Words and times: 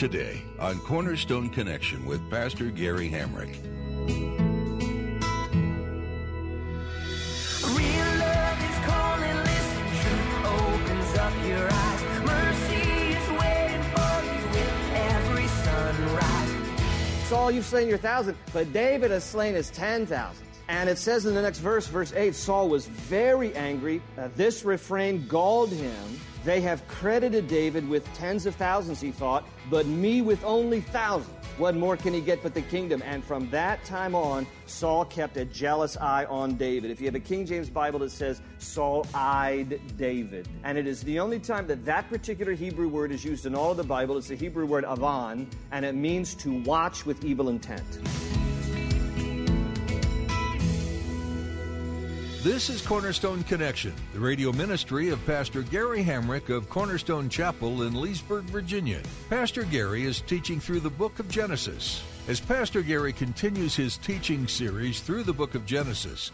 Today 0.00 0.42
on 0.58 0.78
Cornerstone 0.78 1.50
Connection 1.50 2.06
with 2.06 2.30
Pastor 2.30 2.70
Gary 2.70 3.10
Hamrick. 3.10 3.54
Real 7.76 8.10
love 8.16 8.62
is 8.62 8.78
calling, 8.86 9.36
listen, 9.44 9.84
truth 10.00 10.32
opens 10.46 11.18
up 11.18 11.34
your 11.46 11.68
eyes. 11.70 12.00
Mercy 12.24 12.80
is 13.12 13.28
waiting 13.38 13.84
for 13.92 14.24
you 14.24 14.40
with 14.54 14.74
every 14.94 15.46
sunrise. 15.48 17.28
Saul, 17.28 17.50
you've 17.50 17.66
slain 17.66 17.86
your 17.86 17.98
thousand, 17.98 18.38
but 18.54 18.72
David 18.72 19.10
has 19.10 19.22
slain 19.22 19.54
his 19.54 19.68
ten 19.68 20.06
thousand. 20.06 20.46
And 20.70 20.88
it 20.88 20.98
says 20.98 21.26
in 21.26 21.34
the 21.34 21.42
next 21.42 21.58
verse, 21.58 21.88
verse 21.88 22.12
8, 22.12 22.32
Saul 22.32 22.68
was 22.68 22.86
very 22.86 23.52
angry. 23.56 24.00
Uh, 24.16 24.28
this 24.36 24.64
refrain 24.64 25.26
galled 25.26 25.70
him. 25.70 26.20
They 26.44 26.60
have 26.60 26.86
credited 26.86 27.48
David 27.48 27.88
with 27.88 28.06
tens 28.14 28.46
of 28.46 28.54
thousands, 28.54 29.00
he 29.00 29.10
thought, 29.10 29.44
but 29.68 29.86
me 29.86 30.22
with 30.22 30.42
only 30.44 30.80
thousands. 30.80 31.34
What 31.58 31.74
more 31.74 31.96
can 31.96 32.14
he 32.14 32.20
get 32.20 32.40
but 32.40 32.54
the 32.54 32.62
kingdom? 32.62 33.02
And 33.04 33.24
from 33.24 33.50
that 33.50 33.84
time 33.84 34.14
on, 34.14 34.46
Saul 34.66 35.04
kept 35.04 35.36
a 35.36 35.44
jealous 35.44 35.96
eye 35.96 36.24
on 36.26 36.54
David. 36.54 36.92
If 36.92 37.00
you 37.00 37.06
have 37.06 37.16
a 37.16 37.20
King 37.20 37.46
James 37.46 37.68
Bible, 37.68 38.04
it 38.04 38.10
says 38.10 38.40
Saul 38.58 39.04
eyed 39.12 39.80
David. 39.98 40.48
And 40.62 40.78
it 40.78 40.86
is 40.86 41.02
the 41.02 41.18
only 41.18 41.40
time 41.40 41.66
that 41.66 41.84
that 41.84 42.08
particular 42.08 42.52
Hebrew 42.52 42.88
word 42.88 43.10
is 43.10 43.24
used 43.24 43.44
in 43.44 43.56
all 43.56 43.72
of 43.72 43.76
the 43.76 43.82
Bible. 43.82 44.16
It's 44.16 44.28
the 44.28 44.36
Hebrew 44.36 44.66
word 44.66 44.84
avan, 44.84 45.48
and 45.72 45.84
it 45.84 45.96
means 45.96 46.36
to 46.36 46.62
watch 46.62 47.04
with 47.04 47.24
evil 47.24 47.48
intent. 47.48 47.98
This 52.42 52.70
is 52.70 52.80
Cornerstone 52.80 53.42
Connection, 53.44 53.92
the 54.14 54.18
radio 54.18 54.50
ministry 54.50 55.10
of 55.10 55.24
Pastor 55.26 55.60
Gary 55.60 56.02
Hamrick 56.02 56.48
of 56.48 56.70
Cornerstone 56.70 57.28
Chapel 57.28 57.82
in 57.82 57.92
Leesburg, 57.92 58.44
Virginia. 58.44 59.02
Pastor 59.28 59.64
Gary 59.64 60.04
is 60.04 60.22
teaching 60.22 60.58
through 60.58 60.80
the 60.80 60.88
book 60.88 61.18
of 61.18 61.28
Genesis. 61.28 62.02
As 62.28 62.40
Pastor 62.40 62.80
Gary 62.80 63.12
continues 63.12 63.76
his 63.76 63.98
teaching 63.98 64.48
series 64.48 65.00
through 65.00 65.24
the 65.24 65.34
book 65.34 65.54
of 65.54 65.66
Genesis, 65.66 66.32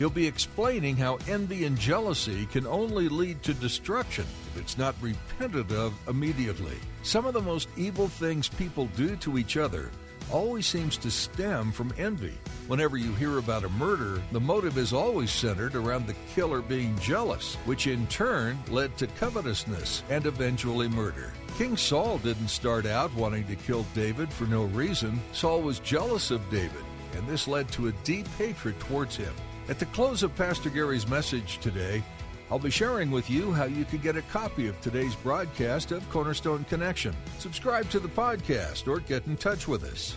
he'll 0.00 0.10
be 0.10 0.26
explaining 0.26 0.96
how 0.96 1.18
envy 1.28 1.66
and 1.66 1.78
jealousy 1.78 2.46
can 2.46 2.66
only 2.66 3.08
lead 3.08 3.40
to 3.44 3.54
destruction 3.54 4.26
if 4.52 4.60
it's 4.60 4.76
not 4.76 4.96
repented 5.00 5.70
of 5.70 5.94
immediately. 6.08 6.76
Some 7.04 7.26
of 7.26 7.32
the 7.32 7.40
most 7.40 7.68
evil 7.76 8.08
things 8.08 8.48
people 8.48 8.86
do 8.96 9.14
to 9.18 9.38
each 9.38 9.56
other 9.56 9.92
always 10.30 10.66
seems 10.66 10.96
to 10.98 11.10
stem 11.10 11.72
from 11.72 11.92
envy. 11.98 12.38
Whenever 12.66 12.96
you 12.96 13.12
hear 13.14 13.38
about 13.38 13.64
a 13.64 13.68
murder, 13.70 14.22
the 14.32 14.40
motive 14.40 14.78
is 14.78 14.92
always 14.92 15.30
centered 15.30 15.74
around 15.74 16.06
the 16.06 16.16
killer 16.34 16.62
being 16.62 16.98
jealous, 16.98 17.56
which 17.66 17.86
in 17.86 18.06
turn 18.06 18.58
led 18.68 18.96
to 18.96 19.06
covetousness 19.06 20.02
and 20.08 20.26
eventually 20.26 20.88
murder. 20.88 21.32
King 21.58 21.76
Saul 21.76 22.18
didn't 22.18 22.48
start 22.48 22.86
out 22.86 23.14
wanting 23.14 23.46
to 23.46 23.56
kill 23.56 23.86
David 23.94 24.32
for 24.32 24.44
no 24.44 24.64
reason. 24.64 25.20
Saul 25.32 25.62
was 25.62 25.78
jealous 25.78 26.30
of 26.30 26.48
David, 26.50 26.84
and 27.16 27.26
this 27.28 27.46
led 27.46 27.68
to 27.72 27.88
a 27.88 27.92
deep 28.02 28.26
hatred 28.38 28.78
towards 28.80 29.14
him. 29.14 29.32
At 29.68 29.78
the 29.78 29.86
close 29.86 30.22
of 30.22 30.34
Pastor 30.36 30.68
Gary's 30.68 31.08
message 31.08 31.58
today, 31.58 32.02
I'll 32.50 32.58
be 32.58 32.70
sharing 32.70 33.10
with 33.10 33.30
you 33.30 33.52
how 33.52 33.64
you 33.64 33.84
can 33.84 33.98
get 33.98 34.16
a 34.16 34.22
copy 34.22 34.68
of 34.68 34.80
today's 34.80 35.14
broadcast 35.16 35.92
of 35.92 36.08
Cornerstone 36.10 36.64
Connection. 36.64 37.14
Subscribe 37.38 37.88
to 37.90 37.98
the 37.98 38.08
podcast 38.08 38.86
or 38.86 39.00
get 39.00 39.26
in 39.26 39.36
touch 39.36 39.66
with 39.66 39.84
us. 39.84 40.16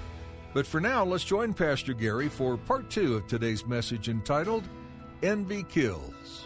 But 0.54 0.68
for 0.68 0.82
now, 0.82 1.06
let's 1.06 1.24
join 1.24 1.54
Pastor 1.54 1.94
Gary 1.94 2.28
for 2.28 2.58
part 2.58 2.90
two 2.90 3.16
of 3.16 3.28
today's 3.28 3.66
message 3.66 4.10
entitled 4.10 4.64
Envy 5.24 5.64
Kills. 5.64 6.44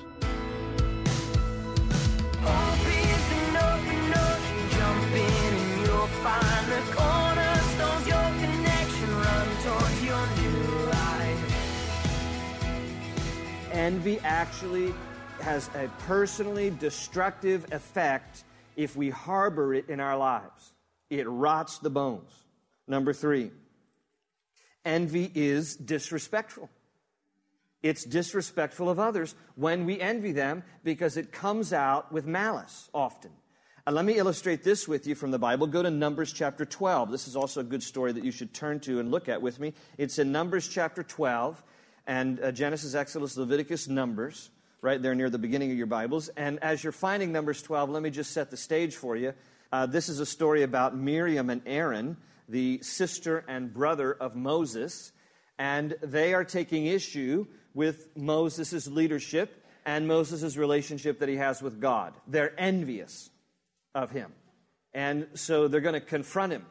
Envy 13.74 14.20
actually 14.20 14.94
has 15.42 15.70
a 15.76 15.90
personally 16.08 16.70
destructive 16.70 17.72
effect 17.72 18.44
if 18.76 18.96
we 18.96 19.10
harbor 19.10 19.74
it 19.74 19.90
in 19.90 20.00
our 20.00 20.18
lives. 20.18 20.74
It 21.10 21.28
rots 21.28 21.80
the 21.80 21.90
bones. 21.90 22.32
Number 22.88 23.14
three, 23.14 23.52
envy 24.86 25.32
is 25.34 25.76
disrespectful. 25.76 26.70
It's 27.84 28.06
disrespectful 28.06 28.90
of 28.90 29.00
others 29.00 29.36
when 29.56 29.86
we 29.86 30.00
envy 30.00 30.32
them 30.32 30.64
because 30.84 31.18
it 31.18 31.32
comes 31.32 31.74
out 31.74 32.12
with 32.12 32.28
malice 32.28 32.90
often. 32.94 33.32
And 33.88 33.96
let 33.96 34.06
me 34.06 34.18
illustrate 34.18 34.64
this 34.64 34.88
with 34.88 35.08
you 35.08 35.16
from 35.16 35.32
the 35.32 35.40
Bible. 35.40 35.66
Go 35.66 35.82
to 35.82 35.90
Numbers 35.90 36.32
chapter 36.32 36.66
12. 36.66 37.10
This 37.10 37.28
is 37.28 37.36
also 37.36 37.62
a 37.62 37.64
good 37.64 37.82
story 37.82 38.12
that 38.12 38.24
you 38.24 38.32
should 38.32 38.54
turn 38.54 38.80
to 38.82 39.00
and 39.00 39.10
look 39.10 39.28
at 39.28 39.42
with 39.42 39.60
me. 39.60 39.74
It's 39.98 40.20
in 40.20 40.32
Numbers 40.32 40.68
chapter 40.68 41.02
12 41.02 41.64
and 42.06 42.40
uh, 42.40 42.52
Genesis, 42.52 42.94
Exodus, 42.94 43.38
Leviticus, 43.38 43.88
Numbers, 43.88 44.52
right 44.82 45.02
there 45.02 45.14
near 45.14 45.30
the 45.30 45.38
beginning 45.38 45.72
of 45.72 45.78
your 45.78 45.88
Bibles. 45.88 46.30
And 46.30 46.58
as 46.64 46.84
you're 46.84 46.92
finding 46.92 47.32
Numbers 47.32 47.62
12, 47.62 47.92
let 47.92 48.02
me 48.02 48.10
just 48.10 48.32
set 48.32 48.50
the 48.50 48.58
stage 48.58 48.96
for 48.96 49.16
you. 49.16 49.34
Uh, 49.72 49.86
this 49.86 50.10
is 50.10 50.20
a 50.20 50.26
story 50.26 50.64
about 50.64 50.98
Miriam 50.98 51.52
and 51.52 51.62
Aaron, 51.68 52.18
the 52.50 52.80
sister 52.82 53.46
and 53.48 53.72
brother 53.72 54.12
of 54.12 54.36
Moses, 54.36 55.12
and 55.60 55.96
they 56.02 56.34
are 56.34 56.44
taking 56.44 56.88
issue 56.88 57.46
with 57.76 58.10
Moses' 58.18 58.88
leadership 58.88 59.64
and 59.86 60.08
Moses' 60.08 60.58
relationship 60.58 61.20
that 61.20 61.30
he 61.30 61.38
has 61.38 61.62
with 61.62 61.80
God. 61.80 62.14
They're 62.28 62.60
envious 62.60 63.30
of 63.94 64.10
him. 64.10 64.34
And 64.94 65.28
so 65.36 65.68
they're 65.68 65.80
going 65.80 65.94
to 65.94 66.02
confront 66.02 66.54
him. 66.54 66.66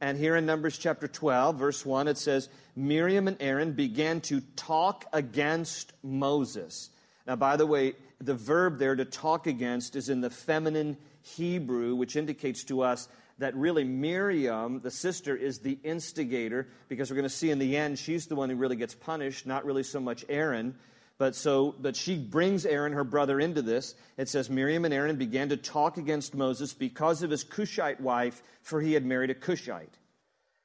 And 0.00 0.18
here 0.18 0.36
in 0.36 0.44
Numbers 0.44 0.76
chapter 0.76 1.08
12, 1.08 1.56
verse 1.56 1.86
1, 1.86 2.08
it 2.08 2.18
says, 2.18 2.48
Miriam 2.74 3.28
and 3.28 3.36
Aaron 3.40 3.72
began 3.72 4.20
to 4.22 4.40
talk 4.56 5.06
against 5.12 5.94
Moses. 6.02 6.90
Now, 7.26 7.36
by 7.36 7.56
the 7.56 7.66
way, 7.66 7.94
the 8.20 8.34
verb 8.34 8.78
there 8.78 8.94
to 8.94 9.04
talk 9.04 9.46
against 9.46 9.96
is 9.96 10.08
in 10.08 10.20
the 10.20 10.30
feminine 10.30 10.96
Hebrew, 11.22 11.94
which 11.94 12.16
indicates 12.16 12.64
to 12.64 12.82
us 12.82 13.08
that 13.38 13.54
really 13.54 13.84
Miriam, 13.84 14.80
the 14.80 14.90
sister, 14.90 15.36
is 15.36 15.58
the 15.58 15.78
instigator 15.82 16.68
because 16.88 17.10
we're 17.10 17.16
going 17.16 17.28
to 17.28 17.34
see 17.34 17.50
in 17.50 17.58
the 17.58 17.76
end 17.76 17.98
she's 17.98 18.26
the 18.26 18.36
one 18.36 18.48
who 18.48 18.56
really 18.56 18.76
gets 18.76 18.94
punished, 18.94 19.46
not 19.46 19.64
really 19.64 19.82
so 19.82 20.00
much 20.00 20.24
Aaron. 20.28 20.76
But 21.18 21.34
so, 21.34 21.74
but 21.78 21.96
she 21.96 22.16
brings 22.16 22.66
Aaron, 22.66 22.92
her 22.92 23.04
brother, 23.04 23.40
into 23.40 23.62
this. 23.62 23.94
It 24.18 24.28
says 24.28 24.50
Miriam 24.50 24.84
and 24.84 24.92
Aaron 24.92 25.16
began 25.16 25.48
to 25.48 25.56
talk 25.56 25.96
against 25.96 26.34
Moses 26.34 26.74
because 26.74 27.22
of 27.22 27.30
his 27.30 27.42
Cushite 27.42 28.00
wife, 28.00 28.42
for 28.62 28.80
he 28.80 28.92
had 28.92 29.04
married 29.04 29.30
a 29.30 29.34
Cushite. 29.34 29.98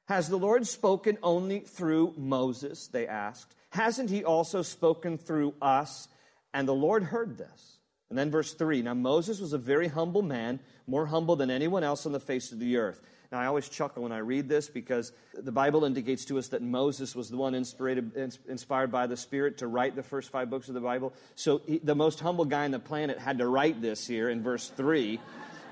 Has 0.06 0.28
the 0.28 0.36
Lord 0.36 0.66
spoken 0.66 1.16
only 1.22 1.60
through 1.60 2.14
Moses? 2.18 2.88
They 2.88 3.06
asked. 3.06 3.54
Hasn't 3.70 4.10
he 4.10 4.24
also 4.24 4.60
spoken 4.60 5.16
through 5.16 5.54
us? 5.62 6.08
And 6.54 6.68
the 6.68 6.74
Lord 6.74 7.04
heard 7.04 7.38
this. 7.38 7.78
And 8.10 8.18
then 8.18 8.30
verse 8.30 8.52
3 8.52 8.82
Now 8.82 8.94
Moses 8.94 9.40
was 9.40 9.54
a 9.54 9.58
very 9.58 9.88
humble 9.88 10.22
man, 10.22 10.60
more 10.86 11.06
humble 11.06 11.34
than 11.36 11.50
anyone 11.50 11.82
else 11.82 12.04
on 12.04 12.12
the 12.12 12.20
face 12.20 12.52
of 12.52 12.58
the 12.58 12.76
earth. 12.76 13.00
Now 13.32 13.40
I 13.40 13.46
always 13.46 13.70
chuckle 13.70 14.02
when 14.02 14.12
I 14.12 14.18
read 14.18 14.50
this 14.50 14.68
because 14.68 15.12
the 15.32 15.50
Bible 15.50 15.86
indicates 15.86 16.26
to 16.26 16.38
us 16.38 16.48
that 16.48 16.60
Moses 16.60 17.16
was 17.16 17.30
the 17.30 17.38
one 17.38 17.54
inspired, 17.54 18.92
by 18.92 19.06
the 19.06 19.16
Spirit 19.16 19.58
to 19.58 19.66
write 19.66 19.96
the 19.96 20.02
first 20.02 20.28
five 20.30 20.50
books 20.50 20.68
of 20.68 20.74
the 20.74 20.80
Bible. 20.80 21.14
So 21.34 21.62
he, 21.66 21.78
the 21.78 21.94
most 21.94 22.20
humble 22.20 22.44
guy 22.44 22.66
on 22.66 22.70
the 22.70 22.78
planet 22.78 23.18
had 23.18 23.38
to 23.38 23.46
write 23.46 23.80
this 23.80 24.06
here 24.06 24.28
in 24.28 24.42
verse 24.42 24.68
3. 24.68 25.18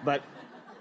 But 0.03 0.23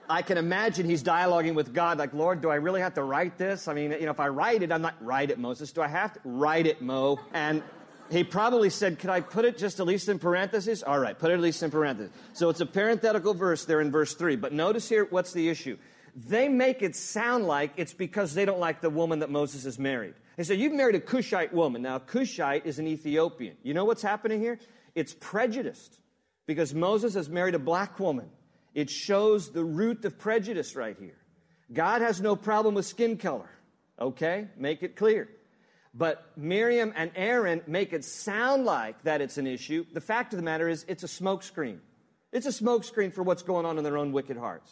I 0.10 0.22
can 0.22 0.38
imagine 0.38 0.86
he's 0.86 1.04
dialoguing 1.04 1.56
with 1.56 1.74
God, 1.74 1.98
like, 1.98 2.14
Lord, 2.14 2.40
do 2.42 2.50
I 2.50 2.56
really 2.56 2.80
have 2.80 2.94
to 2.94 3.04
write 3.04 3.38
this? 3.38 3.68
I 3.68 3.74
mean, 3.74 3.92
you 3.92 4.06
know, 4.06 4.12
if 4.12 4.22
I 4.22 4.30
write 4.30 4.64
it, 4.64 4.72
I'm 4.72 4.82
not, 4.82 4.96
write 5.02 5.30
it, 5.30 5.38
Moses. 5.38 5.74
Do 5.74 5.82
I 5.82 5.90
have 5.90 6.14
to? 6.14 6.20
Write 6.24 6.66
it, 6.66 6.82
Mo. 6.82 7.20
And 7.34 7.62
he 8.12 8.24
probably 8.24 8.70
said, 8.70 9.00
Could 9.00 9.10
I 9.10 9.22
put 9.22 9.46
it 9.46 9.58
just 9.58 9.80
at 9.80 9.86
least 9.86 10.10
in 10.10 10.20
parentheses? 10.20 10.84
All 10.84 11.00
right, 11.00 11.18
put 11.18 11.32
it 11.32 11.36
at 11.36 11.40
least 11.40 11.62
in 11.64 11.72
parentheses. 11.72 12.12
So 12.34 12.50
it's 12.50 12.62
a 12.62 12.66
parenthetical 12.66 13.34
verse 13.34 13.66
there 13.66 13.82
in 13.82 13.92
verse 13.92 14.14
3. 14.16 14.36
But 14.36 14.54
notice 14.54 14.90
here 14.90 15.06
what's 15.10 15.34
the 15.34 15.50
issue. 15.50 15.78
They 16.16 16.50
make 16.50 16.82
it 16.82 16.96
sound 16.96 17.46
like 17.46 17.74
it's 17.78 17.94
because 17.94 18.34
they 18.34 18.46
don't 18.46 18.60
like 18.60 18.82
the 18.82 18.90
woman 18.90 19.20
that 19.20 19.30
Moses 19.30 19.64
has 19.64 19.78
married. 19.78 20.16
They 20.38 20.44
say, 20.44 20.56
You've 20.56 20.74
married 20.74 20.96
a 20.96 21.00
Cushite 21.00 21.54
woman. 21.54 21.82
Now, 21.82 22.00
Cushite 22.00 22.66
is 22.66 22.80
an 22.80 22.88
Ethiopian. 22.88 23.58
You 23.64 23.74
know 23.74 23.86
what's 23.86 24.02
happening 24.02 24.40
here? 24.40 24.60
It's 24.96 25.14
prejudiced 25.14 26.00
because 26.46 26.74
Moses 26.74 27.14
has 27.14 27.30
married 27.30 27.56
a 27.56 27.60
black 27.60 28.00
woman. 28.00 28.30
It 28.74 28.90
shows 28.90 29.52
the 29.52 29.64
root 29.64 30.04
of 30.06 30.18
prejudice 30.18 30.76
right 30.76 30.96
here. 31.00 31.18
God 31.72 32.02
has 32.02 32.22
no 32.22 32.36
problem 32.36 32.76
with 32.76 32.86
skin 32.86 33.18
color. 33.18 33.50
Okay? 34.00 34.48
Make 34.58 34.82
it 34.82 34.96
clear. 34.96 35.30
But 36.00 36.32
Miriam 36.38 36.94
and 36.96 37.12
Aaron 37.14 37.62
make 37.68 37.92
it 37.92 38.06
sound 38.06 38.64
like 38.64 39.04
that 39.04 39.20
it's 39.20 39.38
an 39.38 39.46
issue. 39.46 39.86
The 39.94 40.00
fact 40.00 40.32
of 40.32 40.38
the 40.38 40.44
matter 40.44 40.70
is, 40.70 40.86
it's 40.88 41.04
a 41.04 41.08
smokescreen. 41.08 41.80
It's 42.32 42.46
a 42.46 42.52
smokescreen 42.52 43.14
for 43.14 43.22
what's 43.22 43.44
going 43.44 43.66
on 43.66 43.78
in 43.78 43.84
their 43.84 43.98
own 43.98 44.14
wicked 44.14 44.38
hearts. 44.38 44.72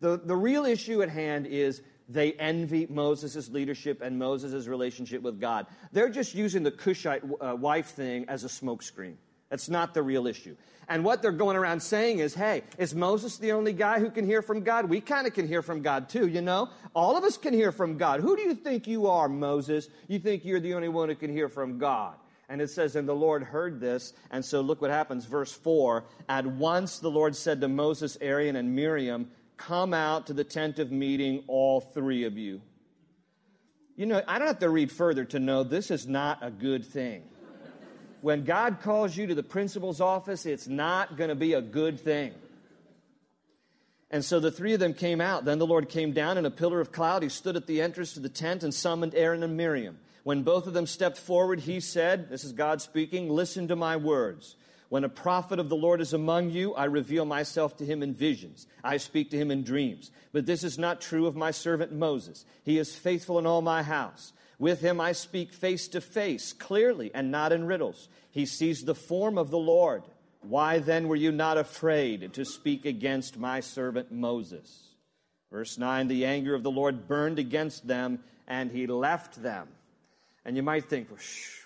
The, 0.00 0.20
the 0.22 0.36
real 0.36 0.66
issue 0.66 1.00
at 1.00 1.08
hand 1.08 1.46
is 1.46 1.80
they 2.06 2.34
envy 2.34 2.86
Moses' 2.86 3.48
leadership 3.48 4.02
and 4.02 4.18
Moses' 4.18 4.66
relationship 4.66 5.22
with 5.22 5.40
God. 5.40 5.66
They're 5.90 6.10
just 6.10 6.34
using 6.34 6.64
the 6.64 6.70
Cushite 6.70 7.22
uh, 7.40 7.56
wife 7.56 7.86
thing 7.92 8.26
as 8.28 8.44
a 8.44 8.48
smokescreen. 8.48 9.14
That's 9.50 9.68
not 9.68 9.94
the 9.94 10.02
real 10.02 10.26
issue. 10.26 10.56
And 10.88 11.04
what 11.04 11.20
they're 11.20 11.32
going 11.32 11.56
around 11.56 11.80
saying 11.80 12.18
is, 12.18 12.34
hey, 12.34 12.62
is 12.78 12.94
Moses 12.94 13.36
the 13.36 13.52
only 13.52 13.74
guy 13.74 14.00
who 14.00 14.10
can 14.10 14.24
hear 14.24 14.40
from 14.40 14.62
God? 14.62 14.86
We 14.86 15.00
kind 15.00 15.26
of 15.26 15.34
can 15.34 15.46
hear 15.46 15.60
from 15.60 15.82
God 15.82 16.08
too, 16.08 16.26
you 16.26 16.40
know? 16.40 16.70
All 16.94 17.16
of 17.16 17.24
us 17.24 17.36
can 17.36 17.52
hear 17.52 17.72
from 17.72 17.98
God. 17.98 18.20
Who 18.20 18.36
do 18.36 18.42
you 18.42 18.54
think 18.54 18.86
you 18.86 19.06
are, 19.06 19.28
Moses? 19.28 19.88
You 20.06 20.18
think 20.18 20.44
you're 20.44 20.60
the 20.60 20.74
only 20.74 20.88
one 20.88 21.10
who 21.10 21.14
can 21.14 21.30
hear 21.30 21.50
from 21.50 21.78
God. 21.78 22.14
And 22.48 22.62
it 22.62 22.70
says, 22.70 22.96
And 22.96 23.06
the 23.06 23.14
Lord 23.14 23.42
heard 23.42 23.80
this. 23.80 24.14
And 24.30 24.42
so 24.42 24.62
look 24.62 24.80
what 24.80 24.90
happens. 24.90 25.26
Verse 25.26 25.52
4 25.52 26.04
At 26.28 26.46
once 26.46 26.98
the 26.98 27.10
Lord 27.10 27.36
said 27.36 27.60
to 27.60 27.68
Moses, 27.68 28.16
Aaron, 28.22 28.56
and 28.56 28.74
Miriam, 28.74 29.30
Come 29.58 29.92
out 29.92 30.26
to 30.28 30.32
the 30.32 30.44
tent 30.44 30.78
of 30.78 30.90
meeting, 30.90 31.44
all 31.48 31.80
three 31.80 32.24
of 32.24 32.38
you. 32.38 32.62
You 33.96 34.06
know, 34.06 34.22
I 34.26 34.38
don't 34.38 34.46
have 34.46 34.60
to 34.60 34.70
read 34.70 34.92
further 34.92 35.24
to 35.26 35.40
know 35.40 35.64
this 35.64 35.90
is 35.90 36.06
not 36.06 36.38
a 36.40 36.50
good 36.50 36.84
thing. 36.84 37.24
When 38.20 38.44
God 38.44 38.80
calls 38.82 39.16
you 39.16 39.26
to 39.26 39.34
the 39.34 39.42
principal's 39.42 40.00
office, 40.00 40.46
it's 40.46 40.66
not 40.66 41.16
going 41.16 41.28
to 41.28 41.36
be 41.36 41.52
a 41.52 41.62
good 41.62 42.00
thing. 42.00 42.32
And 44.10 44.24
so 44.24 44.40
the 44.40 44.50
three 44.50 44.72
of 44.72 44.80
them 44.80 44.94
came 44.94 45.20
out. 45.20 45.44
Then 45.44 45.58
the 45.58 45.66
Lord 45.66 45.88
came 45.88 46.12
down 46.12 46.38
in 46.38 46.46
a 46.46 46.50
pillar 46.50 46.80
of 46.80 46.92
cloud. 46.92 47.22
He 47.22 47.28
stood 47.28 47.56
at 47.56 47.66
the 47.66 47.82
entrance 47.82 48.14
to 48.14 48.20
the 48.20 48.28
tent 48.28 48.62
and 48.62 48.72
summoned 48.72 49.14
Aaron 49.14 49.42
and 49.42 49.56
Miriam. 49.56 49.98
When 50.24 50.42
both 50.42 50.66
of 50.66 50.74
them 50.74 50.86
stepped 50.86 51.18
forward, 51.18 51.60
he 51.60 51.80
said, 51.80 52.28
This 52.28 52.44
is 52.44 52.52
God 52.52 52.80
speaking, 52.80 53.28
listen 53.28 53.68
to 53.68 53.76
my 53.76 53.96
words. 53.96 54.56
When 54.88 55.04
a 55.04 55.08
prophet 55.10 55.58
of 55.58 55.68
the 55.68 55.76
Lord 55.76 56.00
is 56.00 56.14
among 56.14 56.50
you, 56.50 56.74
I 56.74 56.84
reveal 56.84 57.26
myself 57.26 57.76
to 57.76 57.84
him 57.84 58.02
in 58.02 58.14
visions. 58.14 58.66
I 58.82 58.96
speak 58.96 59.30
to 59.30 59.36
him 59.36 59.50
in 59.50 59.62
dreams. 59.62 60.10
But 60.32 60.46
this 60.46 60.64
is 60.64 60.78
not 60.78 61.02
true 61.02 61.26
of 61.26 61.36
my 61.36 61.50
servant 61.50 61.92
Moses. 61.92 62.46
He 62.62 62.78
is 62.78 62.96
faithful 62.96 63.38
in 63.38 63.46
all 63.46 63.60
my 63.60 63.82
house. 63.82 64.32
With 64.58 64.80
him 64.80 65.00
I 65.00 65.12
speak 65.12 65.52
face 65.52 65.86
to 65.88 66.00
face, 66.00 66.52
clearly, 66.52 67.10
and 67.14 67.30
not 67.30 67.52
in 67.52 67.66
riddles. 67.66 68.08
He 68.30 68.44
sees 68.44 68.82
the 68.82 68.94
form 68.94 69.38
of 69.38 69.50
the 69.50 69.58
Lord. 69.58 70.02
Why 70.40 70.78
then 70.78 71.08
were 71.08 71.16
you 71.16 71.32
not 71.32 71.58
afraid 71.58 72.32
to 72.34 72.44
speak 72.44 72.84
against 72.84 73.38
my 73.38 73.60
servant 73.60 74.12
Moses? 74.12 74.88
Verse 75.50 75.78
9 75.78 76.08
The 76.08 76.24
anger 76.24 76.54
of 76.54 76.62
the 76.62 76.70
Lord 76.70 77.06
burned 77.06 77.38
against 77.38 77.86
them, 77.86 78.20
and 78.46 78.70
he 78.70 78.86
left 78.86 79.42
them. 79.42 79.68
And 80.44 80.56
you 80.56 80.62
might 80.62 80.88
think, 80.88 81.08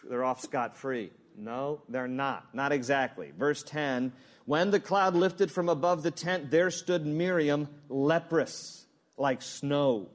they're 0.08 0.24
off 0.24 0.40
scot 0.40 0.76
free. 0.76 1.10
No, 1.36 1.80
they're 1.88 2.08
not. 2.08 2.54
Not 2.54 2.72
exactly. 2.72 3.32
Verse 3.38 3.62
10 3.62 4.12
When 4.44 4.70
the 4.70 4.80
cloud 4.80 5.14
lifted 5.14 5.50
from 5.50 5.68
above 5.68 6.02
the 6.02 6.10
tent, 6.10 6.50
there 6.50 6.70
stood 6.70 7.06
Miriam 7.06 7.68
leprous, 7.88 8.86
like 9.16 9.42
snow. 9.42 10.08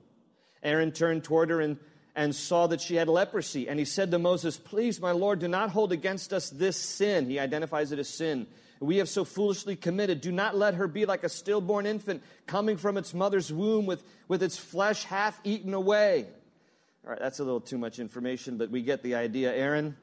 Aaron 0.63 0.91
turned 0.91 1.23
toward 1.23 1.49
her 1.49 1.61
and, 1.61 1.77
and 2.17 2.35
saw 2.35 2.65
that 2.65 2.81
she 2.81 2.95
had 2.95 3.07
leprosy. 3.07 3.69
And 3.69 3.77
he 3.77 3.85
said 3.85 4.09
to 4.09 4.17
Moses, 4.17 4.57
Please, 4.57 4.99
my 4.99 5.11
Lord, 5.11 5.37
do 5.39 5.47
not 5.47 5.69
hold 5.69 5.91
against 5.91 6.33
us 6.33 6.49
this 6.49 6.75
sin. 6.75 7.29
He 7.29 7.39
identifies 7.39 7.91
it 7.91 7.99
as 7.99 8.09
sin. 8.09 8.47
We 8.79 8.97
have 8.97 9.07
so 9.07 9.23
foolishly 9.23 9.75
committed. 9.75 10.19
Do 10.19 10.31
not 10.31 10.57
let 10.57 10.73
her 10.73 10.87
be 10.87 11.05
like 11.05 11.23
a 11.23 11.29
stillborn 11.29 11.85
infant 11.85 12.23
coming 12.47 12.77
from 12.77 12.97
its 12.97 13.13
mother's 13.13 13.53
womb 13.53 13.85
with, 13.85 14.03
with 14.27 14.41
its 14.41 14.57
flesh 14.57 15.03
half 15.03 15.39
eaten 15.43 15.75
away. 15.75 16.25
All 17.05 17.11
right, 17.11 17.19
that's 17.19 17.39
a 17.39 17.43
little 17.43 17.61
too 17.61 17.77
much 17.77 17.99
information, 17.99 18.57
but 18.57 18.71
we 18.71 18.81
get 18.81 19.03
the 19.03 19.13
idea. 19.13 19.55
Aaron, 19.55 19.95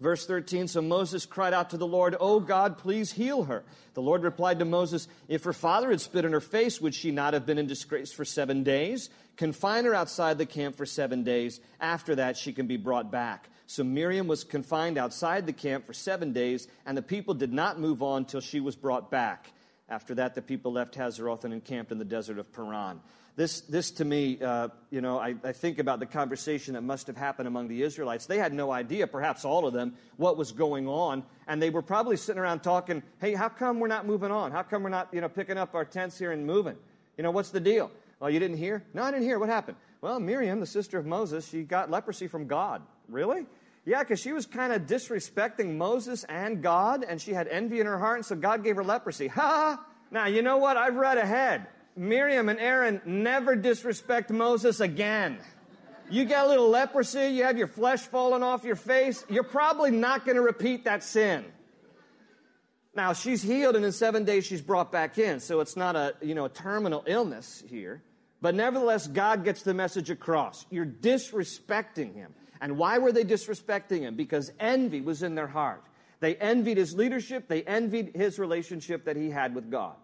Verse 0.00 0.26
13 0.26 0.68
So 0.68 0.82
Moses 0.82 1.24
cried 1.24 1.54
out 1.54 1.70
to 1.70 1.76
the 1.76 1.86
Lord, 1.86 2.16
Oh 2.18 2.40
God, 2.40 2.78
please 2.78 3.12
heal 3.12 3.44
her. 3.44 3.64
The 3.94 4.02
Lord 4.02 4.22
replied 4.22 4.58
to 4.58 4.64
Moses, 4.64 5.08
If 5.28 5.44
her 5.44 5.52
father 5.52 5.90
had 5.90 6.00
spit 6.00 6.24
in 6.24 6.32
her 6.32 6.40
face, 6.40 6.80
would 6.80 6.94
she 6.94 7.10
not 7.10 7.34
have 7.34 7.46
been 7.46 7.58
in 7.58 7.66
disgrace 7.66 8.12
for 8.12 8.24
seven 8.24 8.64
days? 8.64 9.08
Confine 9.36 9.84
her 9.84 9.94
outside 9.94 10.38
the 10.38 10.46
camp 10.46 10.76
for 10.76 10.86
seven 10.86 11.24
days. 11.24 11.60
After 11.80 12.14
that, 12.16 12.36
she 12.36 12.52
can 12.52 12.66
be 12.66 12.76
brought 12.76 13.10
back. 13.10 13.48
So 13.66 13.82
Miriam 13.82 14.26
was 14.26 14.44
confined 14.44 14.98
outside 14.98 15.46
the 15.46 15.52
camp 15.52 15.86
for 15.86 15.92
seven 15.92 16.32
days, 16.32 16.68
and 16.84 16.96
the 16.96 17.02
people 17.02 17.34
did 17.34 17.52
not 17.52 17.80
move 17.80 18.02
on 18.02 18.26
till 18.26 18.40
she 18.40 18.60
was 18.60 18.76
brought 18.76 19.10
back. 19.10 19.50
After 19.88 20.14
that, 20.16 20.34
the 20.34 20.42
people 20.42 20.72
left 20.72 20.94
Hazeroth 20.94 21.44
and 21.44 21.52
encamped 21.52 21.90
in 21.90 21.98
the 21.98 22.04
desert 22.04 22.38
of 22.38 22.52
Paran. 22.52 23.00
This, 23.36 23.62
this 23.62 23.90
to 23.92 24.04
me, 24.04 24.38
uh, 24.40 24.68
you 24.90 25.00
know, 25.00 25.18
I, 25.18 25.34
I 25.42 25.52
think 25.52 25.80
about 25.80 25.98
the 25.98 26.06
conversation 26.06 26.74
that 26.74 26.82
must 26.82 27.08
have 27.08 27.16
happened 27.16 27.48
among 27.48 27.66
the 27.66 27.82
Israelites. 27.82 28.26
They 28.26 28.38
had 28.38 28.52
no 28.52 28.70
idea, 28.70 29.08
perhaps 29.08 29.44
all 29.44 29.66
of 29.66 29.72
them, 29.72 29.94
what 30.16 30.36
was 30.36 30.52
going 30.52 30.86
on. 30.86 31.24
And 31.48 31.60
they 31.60 31.70
were 31.70 31.82
probably 31.82 32.16
sitting 32.16 32.40
around 32.40 32.60
talking, 32.60 33.02
hey, 33.20 33.34
how 33.34 33.48
come 33.48 33.80
we're 33.80 33.88
not 33.88 34.06
moving 34.06 34.30
on? 34.30 34.52
How 34.52 34.62
come 34.62 34.84
we're 34.84 34.90
not, 34.90 35.08
you 35.12 35.20
know, 35.20 35.28
picking 35.28 35.58
up 35.58 35.74
our 35.74 35.84
tents 35.84 36.16
here 36.16 36.30
and 36.30 36.46
moving? 36.46 36.76
You 37.18 37.24
know, 37.24 37.32
what's 37.32 37.50
the 37.50 37.60
deal? 37.60 37.90
Oh, 38.20 38.28
you 38.28 38.38
didn't 38.38 38.56
hear? 38.56 38.84
No, 38.94 39.02
I 39.02 39.10
didn't 39.10 39.24
hear. 39.24 39.38
What 39.38 39.48
happened? 39.48 39.76
Well, 40.00 40.20
Miriam, 40.20 40.60
the 40.60 40.66
sister 40.66 40.98
of 40.98 41.06
Moses, 41.06 41.48
she 41.48 41.62
got 41.62 41.90
leprosy 41.90 42.28
from 42.28 42.46
God. 42.46 42.82
Really? 43.08 43.46
Yeah, 43.84 44.00
because 44.00 44.20
she 44.20 44.32
was 44.32 44.46
kind 44.46 44.72
of 44.72 44.82
disrespecting 44.82 45.76
Moses 45.76 46.24
and 46.24 46.62
God, 46.62 47.04
and 47.06 47.20
she 47.20 47.32
had 47.32 47.48
envy 47.48 47.80
in 47.80 47.86
her 47.86 47.98
heart, 47.98 48.16
and 48.16 48.26
so 48.26 48.34
God 48.34 48.64
gave 48.64 48.76
her 48.76 48.84
leprosy. 48.84 49.28
Ha! 49.28 49.84
Now, 50.10 50.26
you 50.26 50.42
know 50.42 50.56
what? 50.56 50.76
I've 50.76 50.96
read 50.96 51.18
ahead. 51.18 51.66
Miriam 51.96 52.48
and 52.48 52.58
Aaron 52.58 53.00
never 53.04 53.54
disrespect 53.54 54.30
Moses 54.30 54.80
again. 54.80 55.38
You 56.10 56.24
got 56.24 56.46
a 56.46 56.48
little 56.48 56.68
leprosy, 56.68 57.28
you 57.28 57.44
have 57.44 57.56
your 57.56 57.66
flesh 57.66 58.00
falling 58.00 58.42
off 58.42 58.64
your 58.64 58.76
face, 58.76 59.24
you're 59.28 59.42
probably 59.42 59.90
not 59.90 60.24
going 60.24 60.36
to 60.36 60.42
repeat 60.42 60.84
that 60.84 61.02
sin. 61.02 61.44
Now, 62.96 63.12
she's 63.12 63.42
healed 63.42 63.76
and 63.76 63.84
in 63.84 63.92
seven 63.92 64.24
days 64.24 64.46
she's 64.46 64.62
brought 64.62 64.92
back 64.92 65.18
in, 65.18 65.40
so 65.40 65.60
it's 65.60 65.76
not 65.76 65.96
a, 65.96 66.14
you 66.22 66.34
know, 66.34 66.44
a 66.44 66.48
terminal 66.48 67.02
illness 67.06 67.62
here. 67.68 68.02
But 68.40 68.54
nevertheless, 68.54 69.06
God 69.06 69.44
gets 69.44 69.62
the 69.62 69.74
message 69.74 70.10
across. 70.10 70.66
You're 70.70 70.86
disrespecting 70.86 72.14
him. 72.14 72.34
And 72.60 72.78
why 72.78 72.98
were 72.98 73.10
they 73.10 73.24
disrespecting 73.24 74.00
him? 74.00 74.14
Because 74.16 74.52
envy 74.60 75.00
was 75.00 75.22
in 75.22 75.34
their 75.34 75.46
heart. 75.46 75.82
They 76.20 76.36
envied 76.36 76.76
his 76.76 76.94
leadership, 76.94 77.48
they 77.48 77.62
envied 77.64 78.14
his 78.14 78.38
relationship 78.38 79.04
that 79.06 79.16
he 79.16 79.30
had 79.30 79.54
with 79.54 79.70
God 79.70 79.96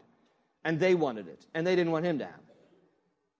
and 0.65 0.79
they 0.79 0.95
wanted 0.95 1.29
it, 1.29 1.47
and 1.55 1.67
they 1.67 1.77
didn't 1.77 1.93
want 1.93 2.05
him 2.05 2.19
to 2.19 2.25
have 2.25 2.35
it. 2.35 2.57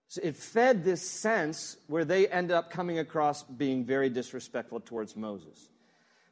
So 0.07 0.21
it 0.23 0.35
fed 0.35 0.83
this 0.83 1.09
sense 1.09 1.77
where 1.87 2.03
they 2.03 2.27
end 2.27 2.51
up 2.51 2.71
coming 2.71 2.99
across 2.99 3.43
being 3.43 3.85
very 3.85 4.09
disrespectful 4.09 4.81
towards 4.81 5.15
Moses. 5.15 5.69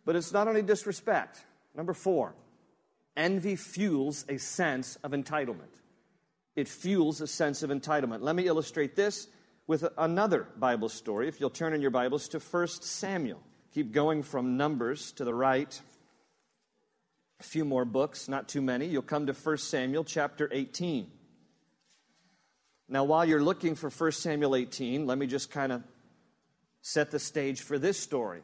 But 0.05 0.15
it's 0.15 0.33
not 0.33 0.47
only 0.47 0.61
disrespect. 0.61 1.45
Number 1.75 1.93
four, 1.93 2.33
envy 3.19 3.55
fuels 3.55 4.25
a 4.29 4.39
sense 4.39 4.95
of 5.03 5.11
entitlement. 5.11 5.75
It 6.55 6.67
fuels 6.67 7.21
a 7.21 7.27
sense 7.27 7.61
of 7.61 7.69
entitlement. 7.69 8.21
Let 8.21 8.35
me 8.35 8.47
illustrate 8.47 8.95
this 8.95 9.27
with 9.67 9.85
another 9.97 10.47
Bible 10.57 10.89
story. 10.89 11.27
If 11.27 11.39
you'll 11.39 11.51
turn 11.51 11.73
in 11.73 11.81
your 11.81 11.91
Bibles 11.91 12.29
to 12.29 12.39
1 12.39 12.67
Samuel. 12.81 13.41
Keep 13.75 13.91
going 13.91 14.23
from 14.23 14.57
Numbers 14.57 15.11
to 15.13 15.23
the 15.23 15.33
right 15.33 15.79
a 17.39 17.43
few 17.43 17.63
more 17.63 17.85
books, 17.85 18.27
not 18.27 18.49
too 18.49 18.61
many. 18.61 18.85
You'll 18.88 19.01
come 19.01 19.27
to 19.27 19.33
1 19.33 19.57
Samuel 19.57 20.03
chapter 20.03 20.49
18. 20.51 21.09
Now, 22.89 23.03
while 23.03 23.23
you're 23.23 23.43
looking 23.43 23.75
for 23.75 23.89
1 23.89 24.11
Samuel 24.13 24.55
18, 24.55 25.05
let 25.05 25.17
me 25.17 25.27
just 25.27 25.51
kind 25.51 25.71
of 25.71 25.83
set 26.81 27.11
the 27.11 27.19
stage 27.19 27.61
for 27.61 27.77
this 27.77 27.99
story. 27.99 28.41